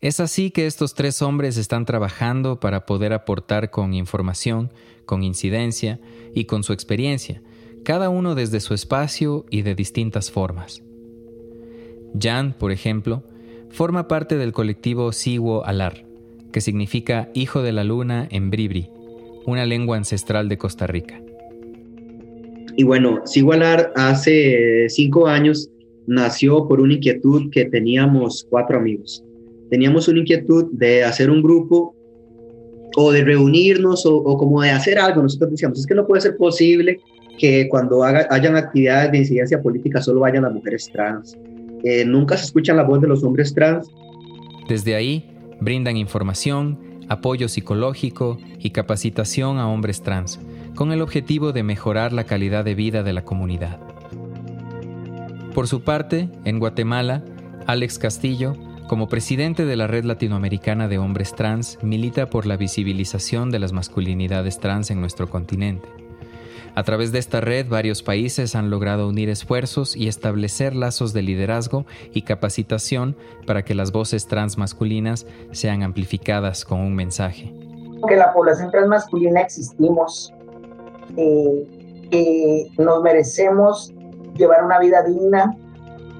Es 0.00 0.20
así 0.20 0.50
que 0.50 0.66
estos 0.66 0.94
tres 0.94 1.22
hombres 1.22 1.56
están 1.56 1.86
trabajando 1.86 2.60
para 2.60 2.84
poder 2.84 3.14
aportar 3.14 3.70
con 3.70 3.94
información, 3.94 4.70
con 5.06 5.22
incidencia 5.22 5.98
y 6.34 6.44
con 6.44 6.62
su 6.62 6.74
experiencia 6.74 7.40
cada 7.84 8.08
uno 8.08 8.34
desde 8.34 8.60
su 8.60 8.72
espacio 8.72 9.44
y 9.50 9.62
de 9.62 9.74
distintas 9.74 10.30
formas. 10.30 10.82
Jan, 12.18 12.54
por 12.58 12.72
ejemplo, 12.72 13.22
forma 13.68 14.08
parte 14.08 14.38
del 14.38 14.52
colectivo 14.52 15.12
Siwo 15.12 15.64
Alar, 15.66 16.06
que 16.50 16.62
significa 16.62 17.28
Hijo 17.34 17.62
de 17.62 17.72
la 17.72 17.84
Luna 17.84 18.26
en 18.30 18.50
Bribri, 18.50 18.88
una 19.44 19.66
lengua 19.66 19.98
ancestral 19.98 20.48
de 20.48 20.56
Costa 20.56 20.86
Rica. 20.86 21.20
Y 22.76 22.84
bueno, 22.84 23.20
Siwo 23.26 23.52
Alar 23.52 23.92
hace 23.96 24.88
cinco 24.88 25.26
años 25.26 25.68
nació 26.06 26.66
por 26.66 26.80
una 26.80 26.94
inquietud 26.94 27.50
que 27.50 27.66
teníamos 27.66 28.46
cuatro 28.48 28.78
amigos. 28.78 29.22
Teníamos 29.68 30.08
una 30.08 30.20
inquietud 30.20 30.66
de 30.72 31.04
hacer 31.04 31.30
un 31.30 31.42
grupo 31.42 31.94
o 32.96 33.12
de 33.12 33.24
reunirnos 33.24 34.06
o, 34.06 34.16
o 34.16 34.38
como 34.38 34.62
de 34.62 34.70
hacer 34.70 34.98
algo. 34.98 35.22
Nosotros 35.22 35.50
decíamos, 35.50 35.80
es 35.80 35.86
que 35.86 35.94
no 35.94 36.06
puede 36.06 36.22
ser 36.22 36.36
posible 36.36 37.00
que 37.38 37.68
cuando 37.68 38.04
hayan 38.04 38.56
actividades 38.56 39.12
de 39.12 39.18
incidencia 39.18 39.62
política 39.62 40.00
solo 40.00 40.20
vayan 40.20 40.44
las 40.44 40.52
mujeres 40.52 40.90
trans. 40.92 41.36
Eh, 41.82 42.04
nunca 42.04 42.36
se 42.36 42.46
escuchan 42.46 42.76
la 42.76 42.82
voz 42.82 43.00
de 43.00 43.08
los 43.08 43.22
hombres 43.24 43.52
trans. 43.54 43.90
Desde 44.68 44.94
ahí, 44.94 45.30
brindan 45.60 45.96
información, 45.96 46.78
apoyo 47.08 47.48
psicológico 47.48 48.38
y 48.58 48.70
capacitación 48.70 49.58
a 49.58 49.68
hombres 49.68 50.02
trans, 50.02 50.40
con 50.74 50.92
el 50.92 51.02
objetivo 51.02 51.52
de 51.52 51.62
mejorar 51.62 52.12
la 52.12 52.24
calidad 52.24 52.64
de 52.64 52.74
vida 52.74 53.02
de 53.02 53.12
la 53.12 53.24
comunidad. 53.24 53.78
Por 55.54 55.68
su 55.68 55.82
parte, 55.82 56.30
en 56.44 56.58
Guatemala, 56.58 57.22
Alex 57.66 57.98
Castillo, 57.98 58.54
como 58.88 59.08
presidente 59.08 59.64
de 59.64 59.76
la 59.76 59.86
Red 59.86 60.04
Latinoamericana 60.04 60.88
de 60.88 60.98
Hombres 60.98 61.34
Trans, 61.34 61.78
milita 61.82 62.28
por 62.28 62.46
la 62.46 62.56
visibilización 62.56 63.50
de 63.50 63.58
las 63.58 63.72
masculinidades 63.72 64.58
trans 64.58 64.90
en 64.90 65.00
nuestro 65.00 65.28
continente. 65.30 66.03
A 66.76 66.82
través 66.82 67.12
de 67.12 67.20
esta 67.20 67.40
red, 67.40 67.68
varios 67.68 68.02
países 68.02 68.56
han 68.56 68.68
logrado 68.68 69.08
unir 69.08 69.28
esfuerzos 69.28 69.94
y 69.96 70.08
establecer 70.08 70.74
lazos 70.74 71.12
de 71.12 71.22
liderazgo 71.22 71.86
y 72.12 72.22
capacitación 72.22 73.16
para 73.46 73.64
que 73.64 73.74
las 73.74 73.92
voces 73.92 74.26
transmasculinas 74.26 75.26
sean 75.52 75.84
amplificadas 75.84 76.64
con 76.64 76.80
un 76.80 76.94
mensaje. 76.96 77.54
Que 78.08 78.16
la 78.16 78.32
población 78.32 78.70
transmasculina 78.72 79.40
existimos. 79.40 80.34
Eh, 81.16 81.84
que 82.10 82.70
nos 82.78 83.02
merecemos 83.02 83.92
llevar 84.36 84.64
una 84.64 84.78
vida 84.78 85.02
digna 85.02 85.56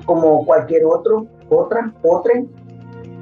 como 0.07 0.45
cualquier 0.45 0.85
otro, 0.85 1.27
otra, 1.51 1.93
otra, 2.03 2.43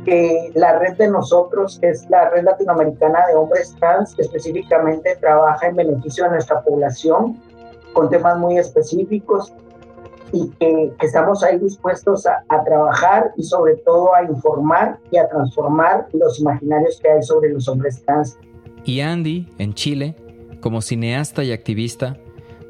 que 0.05 0.51
la 0.55 0.79
red 0.79 0.97
de 0.97 1.09
nosotros 1.09 1.79
es 1.83 2.09
la 2.11 2.31
red 2.31 2.45
latinoamericana 2.45 3.27
de 3.29 3.35
hombres 3.35 3.75
trans, 3.79 4.15
que 4.15 4.23
específicamente 4.23 5.17
trabaja 5.17 5.69
en 5.69 5.77
beneficio 5.77 6.25
de 6.25 6.31
nuestra 6.31 6.63
población 6.63 7.41
con 7.93 8.09
temas 8.09 8.39
muy 8.39 8.59
específicos 8.59 9.53
y 10.33 10.49
que, 10.59 10.93
estamos 11.03 11.45
ahí 11.45 11.59
dispuestos 11.59 12.27
a, 12.27 12.43
a, 12.49 12.65
trabajar 12.65 13.33
y 13.37 13.43
sobre 13.43 13.77
todo 13.77 14.15
a 14.15 14.23
informar 14.25 14.99
y 15.11 15.19
a 15.19 15.29
transformar 15.29 16.09
los 16.13 16.41
imaginarios 16.41 16.99
que 17.01 17.11
hay 17.11 17.23
sobre 17.23 17.51
los 17.51 17.69
hombres 17.69 18.03
trans. 18.05 18.39
Y 18.85 19.01
Andy, 19.01 19.49
en 19.59 19.75
Chile, 19.75 20.17
como 20.61 20.81
cineasta 20.81 21.45
y 21.45 21.53
activista, 21.53 22.17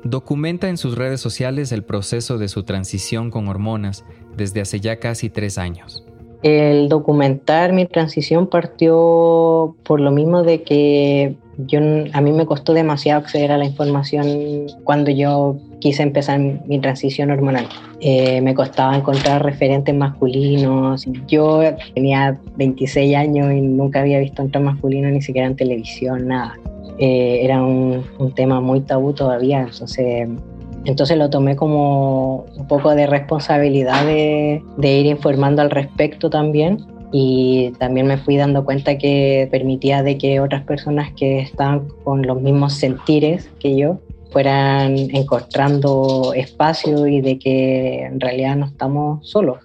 documenta 0.03 0.69
en 0.69 0.77
sus 0.77 0.97
redes 0.97 1.21
sociales 1.21 1.71
el 1.71 1.85
proceso 1.85 2.37
de 2.37 2.49
su 2.49 2.65
transición 2.65 3.31
con 3.31 3.49
hormonas 3.49 4.05
desde 4.37 4.61
hace 4.61 4.81
ya 4.81 4.99
casi 4.99 5.31
tres 5.31 5.59
años. 5.59 6.05
El 6.43 6.89
documentar 6.89 7.73
mi 7.73 7.87
transición 7.87 8.49
partió 8.49 9.77
por 9.85 10.01
lo 10.01 10.11
mismo 10.11 10.43
de 10.43 10.63
que 10.63 11.37
yo, 11.59 11.79
a 12.13 12.21
mí 12.21 12.33
me 12.33 12.47
costó 12.47 12.73
demasiado 12.73 13.21
acceder 13.21 13.53
a 13.53 13.59
la 13.59 13.65
información 13.65 14.67
cuando 14.85 15.11
yo 15.11 15.57
quise 15.79 16.03
empezar 16.03 16.41
mi 16.41 16.81
transición 16.81 17.31
hormonal. 17.31 17.69
Eh, 18.01 18.41
me 18.41 18.55
costaba 18.55 18.97
encontrar 18.97 19.45
referentes 19.45 19.95
masculinos. 19.95 21.07
Yo 21.29 21.63
tenía 21.95 22.41
26 22.57 23.17
años 23.17 23.53
y 23.53 23.61
nunca 23.61 24.01
había 24.01 24.19
visto 24.19 24.43
un 24.43 24.65
masculino 24.65 25.09
ni 25.11 25.23
siquiera 25.23 25.47
en 25.47 25.57
televisión, 25.57 26.27
nada. 26.27 26.59
Eh, 26.99 27.41
era 27.43 27.63
un, 27.63 28.05
un, 28.19 28.35
tema 28.35 28.61
muy 28.61 28.81
tabú 28.81 29.13
todavía, 29.13 29.63
entonces 29.63 30.29
entonces 30.85 31.17
lo 31.17 31.31
tomé 31.31 31.57
como 31.57 32.47
un 32.57 32.67
poco 32.67 32.95
de 32.95 33.07
responsabilidad 33.07 34.05
de, 34.05 34.63
ir 34.79 35.07
informando 35.07 35.63
al 35.63 35.71
respecto 35.71 36.31
también 36.31 36.85
y 37.13 37.73
también 37.79 38.07
me 38.07 38.17
fui 38.17 38.37
dando 38.37 38.65
cuenta 38.65 38.99
que 38.99 39.49
permitía 39.51 40.03
de 40.03 40.19
que 40.19 40.41
otras 40.41 40.63
personas 40.63 41.13
que 41.15 41.41
estaban 41.41 41.89
con 42.05 42.27
los 42.27 42.41
mismos 42.41 42.75
sentires 42.75 43.51
que 43.61 43.77
yo 43.77 44.01
fueran 44.31 44.97
encontrando 44.97 46.33
espacio 46.35 47.07
y 47.07 47.21
de 47.21 47.39
que 47.39 48.05
en 48.05 48.19
realidad 48.19 48.57
no 48.57 48.67
estamos 48.67 49.29
solos. 49.29 49.59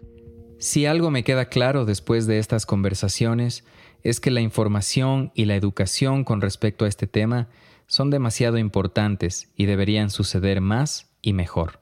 Si 0.60 0.86
algo 0.86 1.10
me 1.10 1.24
queda 1.24 1.46
claro 1.46 1.86
después 1.86 2.28
de 2.28 2.40
estas 2.40 2.66
conversaciones 2.66 3.64
es 4.04 4.20
que 4.20 4.32
la 4.32 4.42
información 4.42 5.32
y 5.34 5.46
la 5.46 5.56
educación 5.56 6.24
con 6.24 6.42
respecto 6.42 6.86
a 6.86 6.88
este 6.88 7.08
tema 7.08 7.48
son 7.88 8.10
demasiado 8.10 8.58
importantes 8.58 9.50
y 9.56 9.66
deberían 9.66 10.10
suceder 10.10 10.62
más 10.62 11.10
y 11.22 11.34
mejor. 11.34 11.80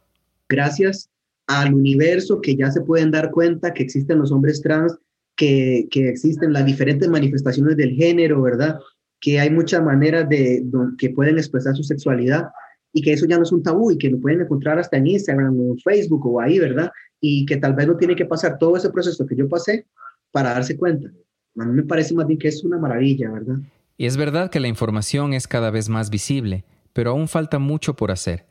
Gracias 0.47 1.09
al 1.47 1.73
universo 1.73 2.41
que 2.41 2.55
ya 2.55 2.71
se 2.71 2.81
pueden 2.81 3.11
dar 3.11 3.31
cuenta 3.31 3.73
que 3.73 3.83
existen 3.83 4.19
los 4.19 4.31
hombres 4.31 4.61
trans, 4.61 4.97
que, 5.35 5.87
que 5.91 6.09
existen 6.09 6.53
las 6.53 6.65
diferentes 6.65 7.09
manifestaciones 7.09 7.75
del 7.77 7.91
género, 7.95 8.41
¿verdad? 8.41 8.79
Que 9.19 9.39
hay 9.39 9.49
muchas 9.49 9.83
maneras 9.83 10.29
de, 10.29 10.63
que 10.97 11.09
pueden 11.09 11.37
expresar 11.37 11.75
su 11.75 11.83
sexualidad 11.83 12.47
y 12.93 13.01
que 13.01 13.13
eso 13.13 13.25
ya 13.25 13.37
no 13.37 13.43
es 13.43 13.51
un 13.51 13.61
tabú 13.61 13.91
y 13.91 13.97
que 13.97 14.09
lo 14.09 14.19
pueden 14.19 14.41
encontrar 14.41 14.79
hasta 14.79 14.97
en 14.97 15.07
Instagram 15.07 15.59
o 15.59 15.75
Facebook 15.83 16.25
o 16.25 16.39
ahí, 16.39 16.59
¿verdad? 16.59 16.91
Y 17.19 17.45
que 17.45 17.57
tal 17.57 17.73
vez 17.73 17.87
no 17.87 17.97
tiene 17.97 18.15
que 18.15 18.25
pasar 18.25 18.57
todo 18.57 18.77
ese 18.77 18.89
proceso 18.89 19.25
que 19.25 19.35
yo 19.35 19.49
pasé 19.49 19.85
para 20.31 20.53
darse 20.53 20.77
cuenta. 20.77 21.09
A 21.57 21.65
mí 21.65 21.73
me 21.73 21.83
parece 21.83 22.13
más 22.13 22.27
bien 22.27 22.39
que 22.39 22.47
es 22.47 22.63
una 22.63 22.77
maravilla, 22.77 23.31
¿verdad? 23.31 23.57
Y 23.97 24.05
es 24.05 24.17
verdad 24.17 24.49
que 24.49 24.59
la 24.59 24.67
información 24.67 25.33
es 25.33 25.47
cada 25.47 25.71
vez 25.71 25.89
más 25.89 26.09
visible, 26.09 26.65
pero 26.93 27.11
aún 27.11 27.27
falta 27.27 27.59
mucho 27.59 27.95
por 27.95 28.11
hacer. 28.11 28.45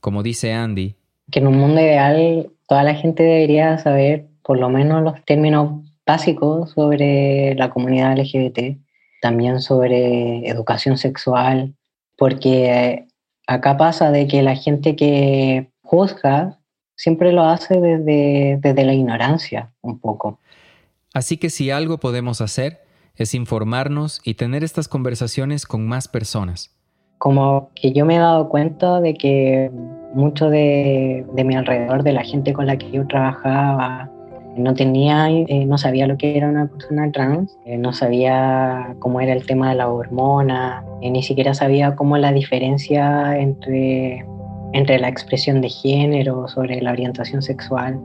Como 0.00 0.22
dice 0.22 0.52
Andy, 0.52 0.96
que 1.30 1.38
en 1.38 1.46
un 1.46 1.58
mundo 1.58 1.80
ideal 1.80 2.50
toda 2.66 2.82
la 2.82 2.94
gente 2.94 3.22
debería 3.22 3.78
saber 3.78 4.26
por 4.42 4.58
lo 4.58 4.68
menos 4.68 5.02
los 5.02 5.24
términos 5.24 5.84
básicos 6.06 6.70
sobre 6.70 7.54
la 7.54 7.70
comunidad 7.70 8.18
LGBT, 8.18 8.78
también 9.22 9.60
sobre 9.60 10.48
educación 10.48 10.96
sexual, 10.98 11.74
porque 12.16 13.06
acá 13.46 13.76
pasa 13.76 14.10
de 14.10 14.26
que 14.26 14.42
la 14.42 14.56
gente 14.56 14.96
que 14.96 15.70
juzga 15.82 16.58
siempre 16.96 17.32
lo 17.32 17.44
hace 17.44 17.80
desde, 17.80 18.58
desde 18.60 18.84
la 18.84 18.94
ignorancia 18.94 19.72
un 19.82 19.98
poco. 19.98 20.38
Así 21.14 21.36
que 21.36 21.50
si 21.50 21.70
algo 21.70 21.98
podemos 21.98 22.40
hacer 22.40 22.80
es 23.22 23.34
informarnos 23.34 24.20
y 24.24 24.34
tener 24.34 24.64
estas 24.64 24.88
conversaciones 24.88 25.66
con 25.66 25.86
más 25.86 26.08
personas 26.08 26.74
como 27.20 27.70
que 27.74 27.92
yo 27.92 28.06
me 28.06 28.16
he 28.16 28.18
dado 28.18 28.48
cuenta 28.48 28.98
de 29.02 29.12
que 29.12 29.70
mucho 30.14 30.48
de, 30.48 31.22
mi 31.44 31.54
alrededor, 31.54 32.02
de 32.02 32.14
la 32.14 32.24
gente 32.24 32.54
con 32.54 32.66
la 32.66 32.78
que 32.78 32.90
yo 32.90 33.06
trabajaba, 33.06 34.10
no 34.56 34.72
tenía, 34.72 35.28
eh, 35.30 35.66
no 35.66 35.76
sabía 35.76 36.06
lo 36.06 36.16
que 36.16 36.38
era 36.38 36.48
una 36.48 36.66
persona 36.66 37.12
trans, 37.12 37.58
eh, 37.66 37.76
no 37.76 37.92
sabía 37.92 38.96
cómo 39.00 39.20
era 39.20 39.34
el 39.34 39.44
tema 39.44 39.68
de 39.68 39.76
la 39.76 39.88
hormona, 39.90 40.82
eh, 41.02 41.10
ni 41.10 41.22
siquiera 41.22 41.52
sabía 41.52 41.94
cómo 41.94 42.16
la 42.16 42.32
diferencia 42.32 43.38
entre, 43.38 44.24
entre 44.72 44.98
la 44.98 45.10
expresión 45.10 45.60
de 45.60 45.68
género, 45.68 46.48
sobre 46.48 46.80
la 46.80 46.90
orientación 46.90 47.42
sexual. 47.42 48.00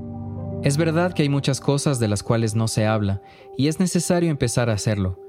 Es 0.62 0.76
verdad 0.76 1.14
que 1.14 1.24
hay 1.24 1.30
muchas 1.30 1.62
cosas 1.62 2.00
de 2.00 2.10
las 2.10 2.22
cuales 2.22 2.54
no 2.54 2.68
se 2.68 2.86
habla 2.86 3.22
y 3.58 3.68
es 3.68 3.80
necesario 3.80 4.30
empezar 4.30 4.70
a 4.70 4.74
hacerlo, 4.74 5.20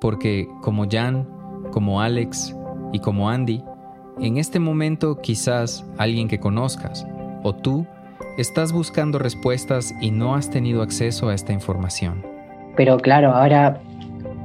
porque 0.00 0.48
como 0.62 0.86
Jan, 0.90 1.26
como 1.72 2.00
Alex, 2.00 2.54
y 2.92 2.98
como 3.00 3.28
Andy, 3.28 3.62
en 4.20 4.38
este 4.38 4.58
momento 4.58 5.20
quizás 5.20 5.84
alguien 5.98 6.28
que 6.28 6.40
conozcas 6.40 7.06
o 7.42 7.54
tú 7.54 7.86
estás 8.38 8.72
buscando 8.72 9.18
respuestas 9.18 9.94
y 10.00 10.10
no 10.10 10.34
has 10.34 10.50
tenido 10.50 10.82
acceso 10.82 11.28
a 11.28 11.34
esta 11.34 11.52
información. 11.52 12.24
Pero 12.76 12.98
claro, 12.98 13.32
ahora 13.34 13.80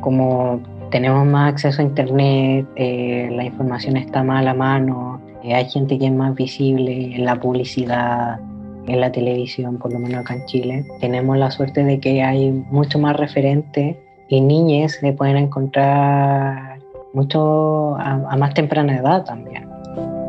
como 0.02 0.62
tenemos 0.89 1.26
más 1.26 1.54
acceso 1.54 1.82
a 1.82 1.86
Internet, 1.86 2.67
eh, 2.76 3.30
la 3.32 3.46
información 3.46 3.98
está 3.98 4.24
más 4.24 4.39
a 4.39 4.44
la 4.44 4.54
mano, 4.54 5.22
eh, 5.44 5.54
hay 5.54 5.70
gente 5.70 5.98
que 5.98 6.08
es 6.08 6.12
más 6.12 6.36
visible 6.36 7.15
en 7.15 7.26
la 7.26 7.39
publicidad, 7.39 8.39
en 8.88 9.00
la 9.00 9.12
televisión, 9.12 9.78
por 9.78 9.94
lo 9.94 10.00
menos 10.00 10.22
acá 10.22 10.36
en 10.36 10.46
Chile. 10.46 10.86
Tenemos 11.00 11.38
la 11.38 11.52
suerte 11.52 11.84
de 11.84 12.00
que 12.00 12.24
hay 12.24 12.52
mucho 12.52 13.00
más 13.00 13.15
referentes 13.15 13.96
y 14.28 14.41
niñas 14.41 14.94
se 14.94 15.13
pueden 15.13 15.38
encontrar 15.38 16.80
mucho 17.13 17.96
a, 17.98 18.36
más 18.38 18.54
temprana 18.54 18.98
edad 18.98 19.26
también. 19.26 19.67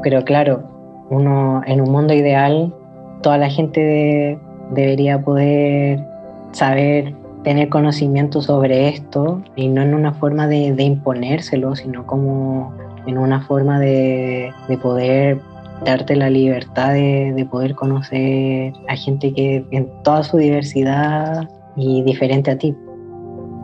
Pero 0.03 0.25
claro, 0.25 0.63
uno 1.11 1.63
en 1.67 1.81
un 1.81 1.91
mundo 1.91 2.13
ideal, 2.13 2.75
toda 3.23 3.39
la 3.39 3.49
gente 3.49 4.39
debería 4.73 5.23
poder 5.23 6.05
saber, 6.53 7.15
tener 7.45 7.69
conocimiento 7.69 8.43
sobre 8.43 8.89
esto 8.89 9.43
y 9.57 9.69
no 9.69 9.83
en 9.83 9.95
una 9.95 10.13
forma 10.15 10.49
de, 10.49 10.75
imponérselo, 10.83 11.77
sino 11.77 12.07
como 12.07 12.73
en 13.07 13.19
una 13.19 13.43
forma 13.43 13.79
de, 13.79 14.53
poder 14.83 15.41
darte 15.85 16.17
la 16.17 16.31
libertad 16.31 16.93
de, 16.93 17.33
de, 17.35 17.45
poder 17.47 17.75
conocer 17.75 18.73
a 18.89 18.97
gente 18.97 19.33
que 19.33 19.65
en 19.71 19.91
toda 20.03 20.23
su 20.23 20.39
diversidad 20.39 21.49
y 21.77 22.03
diferente 22.03 22.51
a 22.51 22.59
ti. 22.59 22.75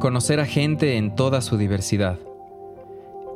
Conocer 0.00 0.40
a 0.40 0.46
gente 0.46 0.96
en 0.96 1.14
toda 1.14 1.40
su 1.40 1.57
diversidad. 1.57 2.18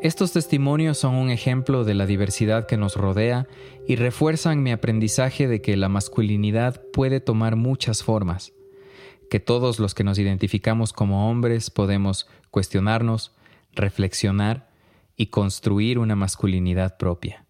Estos 0.02 0.32
testimonios 0.32 0.98
son 0.98 1.14
un 1.14 1.30
ejemplo 1.30 1.84
de 1.84 1.94
la 1.94 2.06
diversidad 2.06 2.66
que 2.66 2.76
nos 2.76 2.96
rodea 2.96 3.46
y 3.86 3.94
refuerzan 3.94 4.62
mi 4.62 4.72
aprendizaje 4.72 5.46
de 5.46 5.62
que 5.62 5.76
la 5.76 5.88
masculinidad 5.88 6.82
puede 6.92 7.20
tomar 7.20 7.54
muchas 7.54 8.02
formas, 8.02 8.52
que 9.30 9.38
todos 9.38 9.78
los 9.78 9.94
que 9.94 10.02
nos 10.02 10.18
identificamos 10.18 10.92
como 10.92 11.30
hombres 11.30 11.70
podemos 11.70 12.28
cuestionarnos, 12.50 13.32
reflexionar 13.74 14.68
y 15.16 15.26
construir 15.26 16.00
una 16.00 16.16
masculinidad 16.16 16.96
propia. 16.96 17.41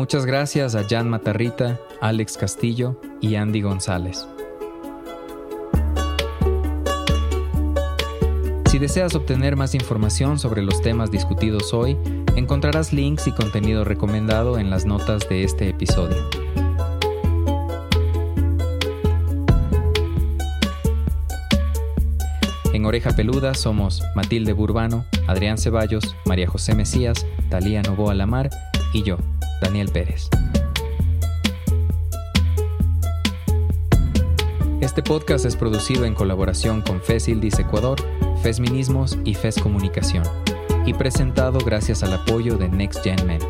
Muchas 0.00 0.24
gracias 0.24 0.74
a 0.76 0.84
Jan 0.88 1.10
Matarrita, 1.10 1.78
Alex 2.00 2.38
Castillo 2.38 2.98
y 3.20 3.34
Andy 3.34 3.60
González. 3.60 4.26
Si 8.64 8.78
deseas 8.78 9.14
obtener 9.14 9.56
más 9.56 9.74
información 9.74 10.38
sobre 10.38 10.62
los 10.62 10.80
temas 10.80 11.10
discutidos 11.10 11.74
hoy, 11.74 11.98
encontrarás 12.34 12.94
links 12.94 13.26
y 13.26 13.32
contenido 13.32 13.84
recomendado 13.84 14.58
en 14.58 14.70
las 14.70 14.86
notas 14.86 15.28
de 15.28 15.44
este 15.44 15.68
episodio. 15.68 16.16
En 22.72 22.86
Oreja 22.86 23.10
Peluda 23.10 23.52
somos 23.52 24.02
Matilde 24.14 24.54
Burbano, 24.54 25.04
Adrián 25.26 25.58
Ceballos, 25.58 26.16
María 26.24 26.48
José 26.48 26.74
Mesías, 26.74 27.26
Talía 27.50 27.82
Novoa 27.82 28.14
Lamar 28.14 28.48
y 28.94 29.02
yo, 29.02 29.18
Daniel 29.60 29.88
Pérez. 29.88 30.28
Este 34.80 35.02
podcast 35.02 35.44
es 35.44 35.56
producido 35.56 36.04
en 36.04 36.14
colaboración 36.14 36.82
con 36.82 37.00
FES 37.00 37.28
Ildis 37.28 37.58
Ecuador, 37.58 38.00
Fesminismos 38.42 39.18
y 39.24 39.34
FES 39.34 39.60
Comunicación, 39.60 40.24
y 40.86 40.94
presentado 40.94 41.58
gracias 41.58 42.02
al 42.02 42.14
apoyo 42.14 42.56
de 42.56 42.68
Next 42.68 43.02
Gen 43.04 43.26
Men. 43.26 43.40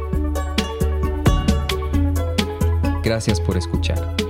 Gracias 3.03 3.41
por 3.41 3.57
escuchar. 3.57 4.30